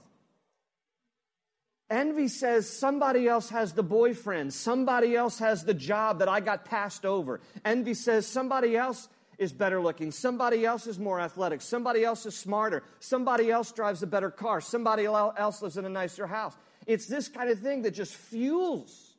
Envy 1.89 2.30
says 2.30 2.70
somebody 2.70 3.28
else 3.28 3.50
has 3.50 3.74
the 3.74 3.84
boyfriend, 3.84 4.54
somebody 4.54 5.15
else 5.15 5.39
has 5.39 5.65
the 5.65 5.74
job 5.74 6.20
that 6.20 6.30
I 6.30 6.39
got 6.39 6.65
passed 6.65 7.06
over. 7.06 7.41
Envy 7.63 7.94
says 7.94 8.26
somebody 8.26 8.76
else 8.76 9.08
is 9.38 9.52
better 9.52 9.82
looking, 9.82 10.12
somebody 10.12 10.65
else 10.65 10.88
is 10.88 10.98
more 10.98 11.20
athletic, 11.20 11.62
somebody 11.62 12.04
else 12.04 12.26
is 12.26 12.36
smarter, 12.36 12.84
somebody 13.00 13.52
else 13.52 13.72
drives 13.72 14.02
a 14.04 14.08
better 14.08 14.32
car, 14.32 14.62
somebody 14.62 15.06
else 15.06 15.62
lives 15.62 15.78
in 15.78 15.86
a 15.86 15.89
nicer 15.89 16.28
house. 16.28 16.56
It's 16.88 17.08
this 17.08 17.28
kind 17.28 17.50
of 17.50 17.60
thing 17.60 17.82
that 17.82 17.91
just 17.91 18.15
fuels 18.15 19.11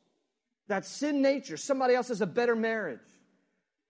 that 0.67 0.85
sin 0.85 1.21
nature. 1.21 1.57
Somebody 1.57 1.95
else 1.95 2.07
has 2.07 2.21
a 2.21 2.27
better 2.27 2.55
marriage. 2.55 2.99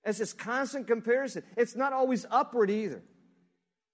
It's 0.03 0.17
this 0.19 0.33
constant 0.33 0.88
comparison. 0.88 1.43
It's 1.55 1.75
not 1.75 1.93
always 1.93 2.25
upward 2.29 2.69
either 2.69 3.01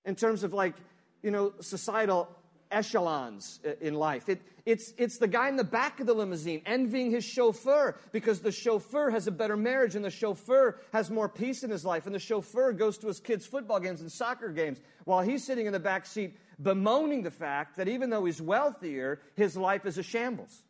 in 0.05 0.15
terms 0.15 0.43
of 0.43 0.53
like, 0.53 0.75
you 1.21 1.31
know, 1.31 1.53
societal 1.61 2.29
echelons 2.71 3.59
in 3.81 3.93
life. 3.93 4.29
It, 4.29 4.41
it's, 4.65 4.93
it's 4.97 5.17
the 5.17 5.27
guy 5.27 5.49
in 5.49 5.55
the 5.55 5.63
back 5.63 5.99
of 5.99 6.07
the 6.07 6.13
limousine 6.13 6.61
envying 6.65 7.11
his 7.11 7.25
chauffeur 7.25 7.97
because 8.11 8.41
the 8.41 8.51
chauffeur 8.51 9.09
has 9.09 9.27
a 9.27 9.31
better 9.31 9.57
marriage 9.57 9.95
and 9.95 10.05
the 10.05 10.11
chauffeur 10.11 10.79
has 10.93 11.09
more 11.09 11.27
peace 11.27 11.63
in 11.63 11.71
his 11.71 11.83
life 11.83 12.05
and 12.05 12.13
the 12.13 12.19
chauffeur 12.19 12.71
goes 12.71 12.97
to 12.99 13.07
his 13.07 13.19
kids' 13.19 13.45
football 13.45 13.79
games 13.79 14.01
and 14.01 14.11
soccer 14.11 14.49
games 14.49 14.79
while 15.05 15.21
he's 15.21 15.43
sitting 15.43 15.65
in 15.65 15.73
the 15.73 15.79
back 15.79 16.05
seat 16.05 16.37
bemoaning 16.61 17.23
the 17.23 17.31
fact 17.31 17.77
that 17.77 17.87
even 17.87 18.09
though 18.09 18.25
he's 18.25 18.41
wealthier, 18.41 19.21
his 19.35 19.57
life 19.57 19.85
is 19.85 19.97
a 19.97 20.03
shambles. 20.03 20.63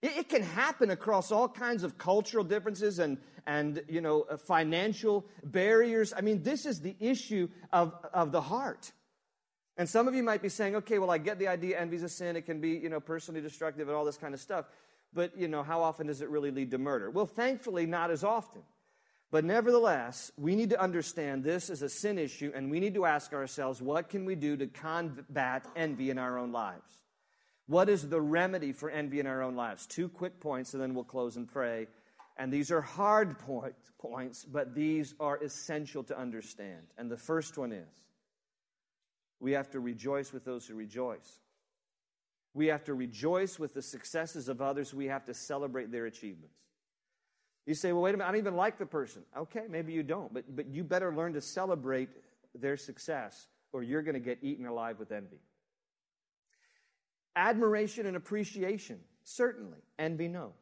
It, 0.00 0.28
can 0.28 0.42
happen 0.42 0.90
across 0.90 1.32
all 1.32 1.48
kinds 1.48 1.82
of 1.82 1.98
cultural 1.98 2.44
differences 2.44 3.00
and, 3.00 3.18
and 3.46 3.82
you 3.88 4.00
know, 4.00 4.22
uh, 4.30 4.36
financial 4.36 5.26
barriers. 5.42 6.12
I 6.16 6.20
mean, 6.20 6.42
this 6.42 6.66
is 6.66 6.80
the 6.80 6.94
issue 7.00 7.48
of, 7.72 7.92
of 8.12 8.30
the 8.30 8.40
heart. 8.40 8.92
And 9.76 9.88
some 9.88 10.06
of 10.06 10.14
you 10.14 10.22
might 10.22 10.40
be 10.40 10.48
saying, 10.48 10.76
okay, 10.76 10.98
well, 10.98 11.10
I 11.10 11.18
get 11.18 11.38
the 11.38 11.48
idea 11.48 11.80
envy's 11.80 12.04
a 12.04 12.08
sin. 12.08 12.36
It 12.36 12.46
can 12.46 12.60
be, 12.60 12.70
you 12.70 12.88
know, 12.88 13.00
personally 13.00 13.40
destructive 13.40 13.88
and 13.88 13.96
all 13.96 14.04
this 14.04 14.16
kind 14.16 14.34
of 14.34 14.40
stuff. 14.40 14.66
But, 15.12 15.36
you 15.36 15.48
know, 15.48 15.62
how 15.62 15.82
often 15.82 16.06
does 16.06 16.20
it 16.20 16.28
really 16.28 16.50
lead 16.50 16.70
to 16.72 16.78
murder? 16.78 17.10
Well, 17.10 17.26
thankfully, 17.26 17.86
not 17.86 18.10
as 18.10 18.22
often. 18.22 18.62
But 19.30 19.44
nevertheless, 19.44 20.32
we 20.36 20.54
need 20.54 20.70
to 20.70 20.80
understand 20.80 21.44
this 21.44 21.70
is 21.70 21.82
a 21.82 21.88
sin 21.88 22.18
issue, 22.18 22.50
and 22.54 22.70
we 22.70 22.80
need 22.80 22.94
to 22.94 23.04
ask 23.04 23.32
ourselves, 23.32 23.82
what 23.82 24.08
can 24.08 24.24
we 24.24 24.34
do 24.34 24.56
to 24.56 24.66
combat 24.66 25.66
envy 25.76 26.10
in 26.10 26.18
our 26.18 26.38
own 26.38 26.50
lives? 26.50 27.07
What 27.68 27.90
is 27.90 28.08
the 28.08 28.20
remedy 28.20 28.72
for 28.72 28.88
envy 28.90 29.20
in 29.20 29.26
our 29.26 29.42
own 29.42 29.54
lives? 29.54 29.86
Two 29.86 30.08
quick 30.08 30.40
points, 30.40 30.72
and 30.72 30.82
then 30.82 30.94
we'll 30.94 31.04
close 31.04 31.36
and 31.36 31.46
pray. 31.46 31.86
And 32.38 32.50
these 32.50 32.70
are 32.70 32.80
hard 32.80 33.38
point, 33.38 33.74
points, 33.98 34.44
but 34.44 34.74
these 34.74 35.14
are 35.20 35.36
essential 35.36 36.02
to 36.04 36.18
understand. 36.18 36.86
And 36.96 37.10
the 37.10 37.18
first 37.18 37.58
one 37.58 37.72
is 37.72 37.88
we 39.38 39.52
have 39.52 39.70
to 39.70 39.80
rejoice 39.80 40.32
with 40.32 40.46
those 40.46 40.66
who 40.66 40.74
rejoice. 40.74 41.40
We 42.54 42.68
have 42.68 42.84
to 42.84 42.94
rejoice 42.94 43.58
with 43.58 43.74
the 43.74 43.82
successes 43.82 44.48
of 44.48 44.62
others. 44.62 44.94
We 44.94 45.06
have 45.06 45.26
to 45.26 45.34
celebrate 45.34 45.92
their 45.92 46.06
achievements. 46.06 46.56
You 47.66 47.74
say, 47.74 47.92
well, 47.92 48.00
wait 48.00 48.14
a 48.14 48.16
minute, 48.16 48.28
I 48.28 48.32
don't 48.32 48.40
even 48.40 48.56
like 48.56 48.78
the 48.78 48.86
person. 48.86 49.24
Okay, 49.36 49.64
maybe 49.68 49.92
you 49.92 50.02
don't, 50.02 50.32
but, 50.32 50.44
but 50.56 50.68
you 50.68 50.84
better 50.84 51.14
learn 51.14 51.34
to 51.34 51.42
celebrate 51.42 52.08
their 52.54 52.78
success 52.78 53.46
or 53.72 53.82
you're 53.82 54.00
going 54.00 54.14
to 54.14 54.20
get 54.20 54.38
eaten 54.40 54.64
alive 54.64 54.98
with 54.98 55.12
envy. 55.12 55.36
Admiration 57.38 58.04
and 58.06 58.16
appreciation, 58.16 58.98
certainly. 59.22 59.78
Envy, 59.96 60.26
no. 60.26 60.54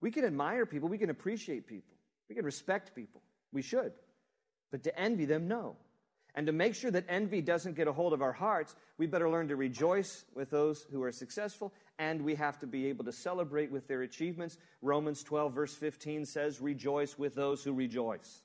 We 0.00 0.10
can 0.10 0.24
admire 0.24 0.66
people, 0.66 0.88
we 0.88 0.98
can 0.98 1.10
appreciate 1.10 1.68
people, 1.68 1.94
we 2.28 2.34
can 2.34 2.44
respect 2.44 2.92
people. 2.94 3.22
We 3.52 3.62
should. 3.62 3.92
But 4.72 4.82
to 4.84 4.98
envy 4.98 5.26
them, 5.26 5.46
no. 5.46 5.76
And 6.34 6.46
to 6.46 6.52
make 6.52 6.74
sure 6.74 6.90
that 6.90 7.04
envy 7.08 7.42
doesn't 7.42 7.76
get 7.76 7.86
a 7.86 7.92
hold 7.92 8.14
of 8.14 8.22
our 8.22 8.32
hearts, 8.32 8.74
we 8.98 9.06
better 9.06 9.28
learn 9.28 9.48
to 9.48 9.56
rejoice 9.56 10.24
with 10.34 10.50
those 10.50 10.86
who 10.90 11.02
are 11.02 11.12
successful, 11.12 11.72
and 11.98 12.22
we 12.22 12.34
have 12.34 12.58
to 12.60 12.66
be 12.66 12.86
able 12.86 13.04
to 13.04 13.12
celebrate 13.12 13.70
with 13.70 13.86
their 13.86 14.02
achievements. 14.02 14.56
Romans 14.80 15.22
12, 15.22 15.52
verse 15.54 15.74
15 15.74 16.24
says, 16.24 16.60
Rejoice 16.60 17.18
with 17.18 17.34
those 17.34 17.62
who 17.62 17.74
rejoice. 17.74 18.42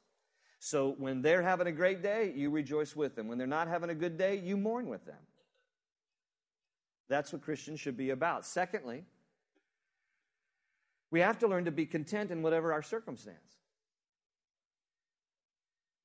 So 0.60 0.96
when 0.98 1.22
they're 1.22 1.42
having 1.42 1.68
a 1.68 1.72
great 1.72 2.04
day, 2.04 2.34
you 2.36 2.50
rejoice 2.50 2.96
with 2.96 3.16
them. 3.16 3.30
When 3.30 3.38
they're 3.38 3.48
not 3.48 3.70
having 3.70 3.90
a 3.90 3.96
good 3.96 4.18
day, 4.18 4.38
you 4.38 4.58
mourn 4.58 4.88
with 4.88 5.06
them. 5.06 5.16
That's 7.10 7.32
what 7.32 7.42
Christians 7.42 7.80
should 7.80 7.98
be 7.98 8.10
about. 8.10 8.46
Secondly, 8.46 9.04
we 11.10 11.22
have 11.22 11.40
to 11.40 11.48
learn 11.48 11.66
to 11.66 11.72
be 11.72 11.86
content 11.86 12.32
in 12.32 12.42
whatever 12.42 12.74
our 12.74 12.82
circumstance 12.82 13.58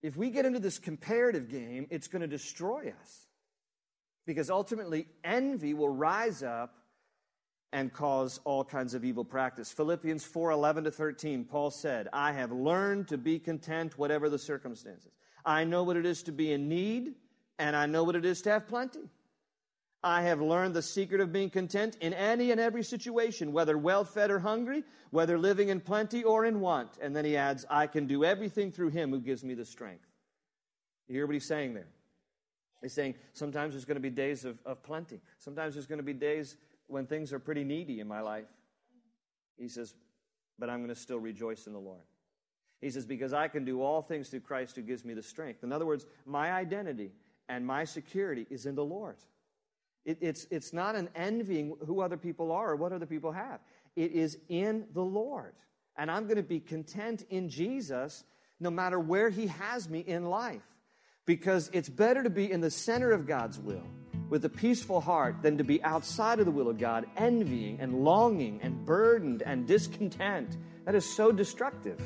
if 0.02 0.16
we 0.16 0.30
get 0.30 0.44
into 0.44 0.58
this 0.58 0.78
comparative 0.78 1.48
game, 1.48 1.86
it's 1.90 2.08
going 2.08 2.22
to 2.22 2.28
destroy 2.28 2.92
us. 3.00 3.26
Because 4.26 4.50
ultimately, 4.50 5.06
envy 5.24 5.74
will 5.74 5.88
rise 5.88 6.42
up 6.42 6.74
and 7.72 7.92
cause 7.92 8.38
all 8.44 8.64
kinds 8.64 8.94
of 8.94 9.04
evil 9.04 9.24
practice. 9.24 9.72
Philippians 9.72 10.24
4 10.24 10.50
11 10.50 10.84
to 10.84 10.90
13, 10.90 11.44
Paul 11.44 11.70
said, 11.70 12.08
I 12.12 12.32
have 12.32 12.52
learned 12.52 13.08
to 13.08 13.18
be 13.18 13.38
content, 13.38 13.98
whatever 13.98 14.28
the 14.28 14.38
circumstances. 14.38 15.12
I 15.44 15.64
know 15.64 15.82
what 15.82 15.96
it 15.96 16.06
is 16.06 16.22
to 16.24 16.32
be 16.32 16.52
in 16.52 16.68
need, 16.68 17.14
and 17.58 17.74
I 17.74 17.86
know 17.86 18.04
what 18.04 18.16
it 18.16 18.24
is 18.24 18.42
to 18.42 18.50
have 18.50 18.68
plenty. 18.68 19.08
I 20.04 20.22
have 20.22 20.40
learned 20.40 20.74
the 20.74 20.82
secret 20.82 21.20
of 21.20 21.32
being 21.32 21.48
content 21.48 21.96
in 22.00 22.12
any 22.12 22.50
and 22.50 22.60
every 22.60 22.82
situation, 22.82 23.52
whether 23.52 23.78
well 23.78 24.04
fed 24.04 24.30
or 24.30 24.40
hungry, 24.40 24.82
whether 25.10 25.38
living 25.38 25.68
in 25.68 25.80
plenty 25.80 26.24
or 26.24 26.44
in 26.44 26.60
want. 26.60 26.98
And 27.00 27.14
then 27.14 27.24
he 27.24 27.36
adds, 27.36 27.64
I 27.70 27.86
can 27.86 28.06
do 28.06 28.24
everything 28.24 28.72
through 28.72 28.90
him 28.90 29.10
who 29.10 29.20
gives 29.20 29.44
me 29.44 29.54
the 29.54 29.64
strength. 29.64 30.06
You 31.06 31.14
hear 31.14 31.26
what 31.26 31.34
he's 31.34 31.46
saying 31.46 31.74
there? 31.74 31.88
He's 32.82 32.94
saying 32.94 33.14
sometimes 33.32 33.74
there's 33.74 33.84
going 33.84 33.96
to 33.96 34.00
be 34.00 34.10
days 34.10 34.44
of, 34.44 34.58
of 34.66 34.82
plenty. 34.82 35.20
Sometimes 35.38 35.74
there's 35.74 35.86
going 35.86 36.00
to 36.00 36.04
be 36.04 36.14
days 36.14 36.56
when 36.88 37.06
things 37.06 37.32
are 37.32 37.38
pretty 37.38 37.62
needy 37.62 38.00
in 38.00 38.08
my 38.08 38.20
life. 38.20 38.46
He 39.56 39.68
says, 39.68 39.94
but 40.58 40.68
I'm 40.68 40.78
going 40.78 40.88
to 40.88 41.00
still 41.00 41.20
rejoice 41.20 41.68
in 41.68 41.72
the 41.72 41.78
Lord. 41.78 42.02
He 42.80 42.90
says, 42.90 43.06
because 43.06 43.32
I 43.32 43.46
can 43.46 43.64
do 43.64 43.82
all 43.82 44.02
things 44.02 44.28
through 44.30 44.40
Christ 44.40 44.74
who 44.74 44.82
gives 44.82 45.04
me 45.04 45.14
the 45.14 45.22
strength. 45.22 45.62
In 45.62 45.72
other 45.72 45.86
words, 45.86 46.04
my 46.26 46.50
identity 46.50 47.12
and 47.48 47.64
my 47.64 47.84
security 47.84 48.46
is 48.50 48.66
in 48.66 48.74
the 48.74 48.84
Lord. 48.84 49.16
It, 50.04 50.18
it's, 50.20 50.46
it's 50.50 50.72
not 50.72 50.96
an 50.96 51.08
envying 51.14 51.76
who 51.86 52.00
other 52.00 52.16
people 52.16 52.50
are 52.52 52.70
or 52.70 52.76
what 52.76 52.92
other 52.92 53.06
people 53.06 53.32
have. 53.32 53.60
It 53.94 54.12
is 54.12 54.38
in 54.48 54.86
the 54.94 55.02
Lord. 55.02 55.54
And 55.96 56.10
I'm 56.10 56.24
going 56.24 56.36
to 56.36 56.42
be 56.42 56.60
content 56.60 57.24
in 57.30 57.48
Jesus 57.48 58.24
no 58.58 58.70
matter 58.70 58.98
where 58.98 59.28
He 59.28 59.48
has 59.48 59.88
me 59.88 60.00
in 60.00 60.24
life. 60.24 60.62
Because 61.24 61.70
it's 61.72 61.88
better 61.88 62.22
to 62.22 62.30
be 62.30 62.50
in 62.50 62.60
the 62.60 62.70
center 62.70 63.12
of 63.12 63.26
God's 63.26 63.58
will 63.58 63.86
with 64.28 64.44
a 64.44 64.48
peaceful 64.48 65.00
heart 65.00 65.36
than 65.42 65.58
to 65.58 65.64
be 65.64 65.82
outside 65.84 66.40
of 66.40 66.46
the 66.46 66.50
will 66.50 66.68
of 66.68 66.78
God, 66.78 67.06
envying 67.16 67.78
and 67.80 68.02
longing 68.02 68.60
and 68.62 68.84
burdened 68.84 69.42
and 69.42 69.66
discontent. 69.66 70.56
That 70.84 70.94
is 70.96 71.04
so 71.14 71.30
destructive. 71.30 72.00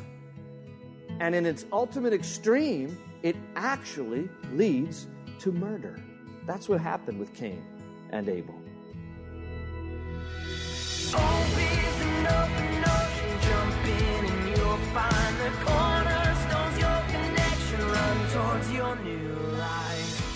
And 1.21 1.35
in 1.35 1.47
its 1.47 1.65
ultimate 1.73 2.13
extreme, 2.13 2.99
it 3.23 3.37
actually 3.55 4.29
leads 4.53 5.07
to 5.39 5.53
murder. 5.53 5.99
That's 6.47 6.69
what 6.69 6.81
happened 6.81 7.19
with 7.19 7.33
Cain 7.33 7.65
and. 8.17 8.43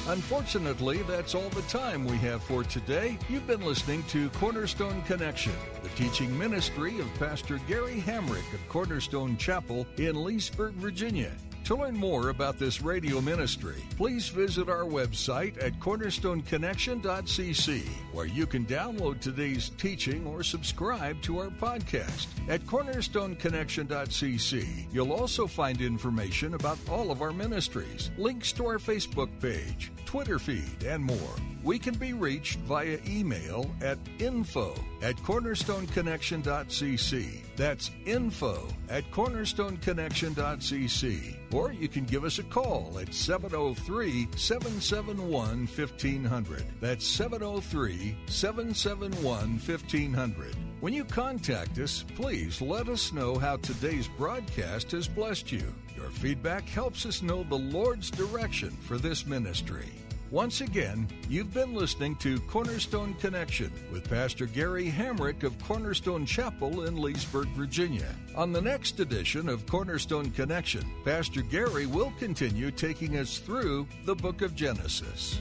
Unfortunately, 0.09 1.03
that's 1.03 1.37
all 1.37 1.49
the 1.51 1.62
time 1.62 2.05
we 2.05 2.16
have 2.19 2.43
for 2.43 2.64
today. 2.64 3.16
You've 3.29 3.47
been 3.47 3.64
listening 3.64 4.03
to 4.05 4.29
Cornerstone 4.31 5.03
Connection, 5.03 5.53
the 5.83 5.88
teaching 5.90 6.37
ministry 6.37 6.99
of 6.99 7.14
Pastor 7.14 7.61
Gary 7.69 8.01
Hamrick 8.01 8.53
of 8.53 8.69
Cornerstone 8.69 9.37
Chapel 9.37 9.87
in 9.99 10.23
Leesburg, 10.25 10.75
Virginia. 10.75 11.31
To 11.70 11.76
learn 11.76 11.96
more 11.96 12.28
about 12.30 12.59
this 12.59 12.83
radio 12.83 13.20
ministry, 13.20 13.85
please 13.96 14.28
visit 14.28 14.68
our 14.68 14.83
website 14.83 15.56
at 15.64 15.78
cornerstoneconnection.cc, 15.78 17.88
where 18.12 18.26
you 18.26 18.44
can 18.44 18.66
download 18.66 19.20
today's 19.20 19.70
teaching 19.78 20.26
or 20.26 20.42
subscribe 20.42 21.22
to 21.22 21.38
our 21.38 21.50
podcast. 21.50 22.26
At 22.48 22.62
cornerstoneconnection.cc, 22.62 24.92
you'll 24.92 25.12
also 25.12 25.46
find 25.46 25.80
information 25.80 26.54
about 26.54 26.78
all 26.90 27.12
of 27.12 27.22
our 27.22 27.33
ministries, 27.33 28.11
links 28.18 28.50
to 28.54 28.66
our 28.66 28.78
Facebook 28.78 29.30
page, 29.40 29.92
Twitter 30.11 30.38
feed, 30.40 30.83
and 30.83 31.05
more. 31.05 31.37
We 31.62 31.79
can 31.79 31.94
be 31.94 32.14
reached 32.14 32.59
via 32.61 32.99
email 33.07 33.70
at 33.81 33.99
info 34.18 34.75
at 35.03 35.14
cornerstoneconnection.cc. 35.18 37.40
That's 37.55 37.92
info 38.07 38.66
at 38.88 39.09
cornerstoneconnection.cc. 39.12 41.55
Or 41.55 41.73
you 41.73 41.87
can 41.87 42.07
give 42.07 42.25
us 42.25 42.40
a 42.40 42.42
call 42.42 42.99
at 42.99 43.14
703 43.14 44.27
771 44.35 45.68
1500. 45.68 46.64
That's 46.81 47.07
703 47.07 48.16
771 48.27 49.61
1500. 49.61 50.57
When 50.81 50.92
you 50.92 51.05
contact 51.05 51.79
us, 51.79 52.05
please 52.16 52.61
let 52.61 52.88
us 52.88 53.12
know 53.12 53.38
how 53.38 53.59
today's 53.59 54.09
broadcast 54.09 54.90
has 54.90 55.07
blessed 55.07 55.53
you. 55.53 55.73
Feedback 56.11 56.68
helps 56.68 57.07
us 57.07 57.23
know 57.23 57.42
the 57.44 57.59
Lord's 57.59 58.11
direction 58.11 58.70
for 58.70 58.99
this 58.99 59.27
ministry. 59.27 59.88
Once 60.31 60.61
again, 60.61 61.09
you've 61.29 61.53
been 61.53 61.75
listening 61.75 62.14
to 62.16 62.38
Cornerstone 62.42 63.14
Connection 63.14 63.73
with 63.90 64.09
Pastor 64.09 64.46
Gary 64.46 64.88
Hamrick 64.88 65.42
of 65.42 65.59
Cornerstone 65.59 66.25
Chapel 66.25 66.85
in 66.85 66.96
Leesburg, 66.96 67.49
Virginia. 67.49 68.14
On 68.37 68.53
the 68.53 68.62
next 68.62 69.01
edition 69.01 69.49
of 69.49 69.66
Cornerstone 69.66 70.31
Connection, 70.31 70.85
Pastor 71.05 71.42
Gary 71.42 71.87
will 71.87 72.12
continue 72.18 72.70
taking 72.70 73.16
us 73.16 73.38
through 73.38 73.88
the 74.05 74.14
book 74.14 74.42
of 74.42 74.55
Genesis. 74.55 75.40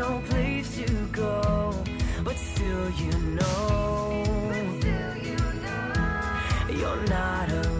No 0.00 0.18
place 0.30 0.76
to 0.78 0.90
go, 1.12 1.74
but 2.24 2.34
still 2.34 2.90
you 3.02 3.12
know, 3.38 4.24
but 4.48 4.66
still 4.80 5.16
you 5.28 5.36
know. 5.64 6.78
you're 6.80 7.04
not 7.06 7.50
alone. 7.50 7.79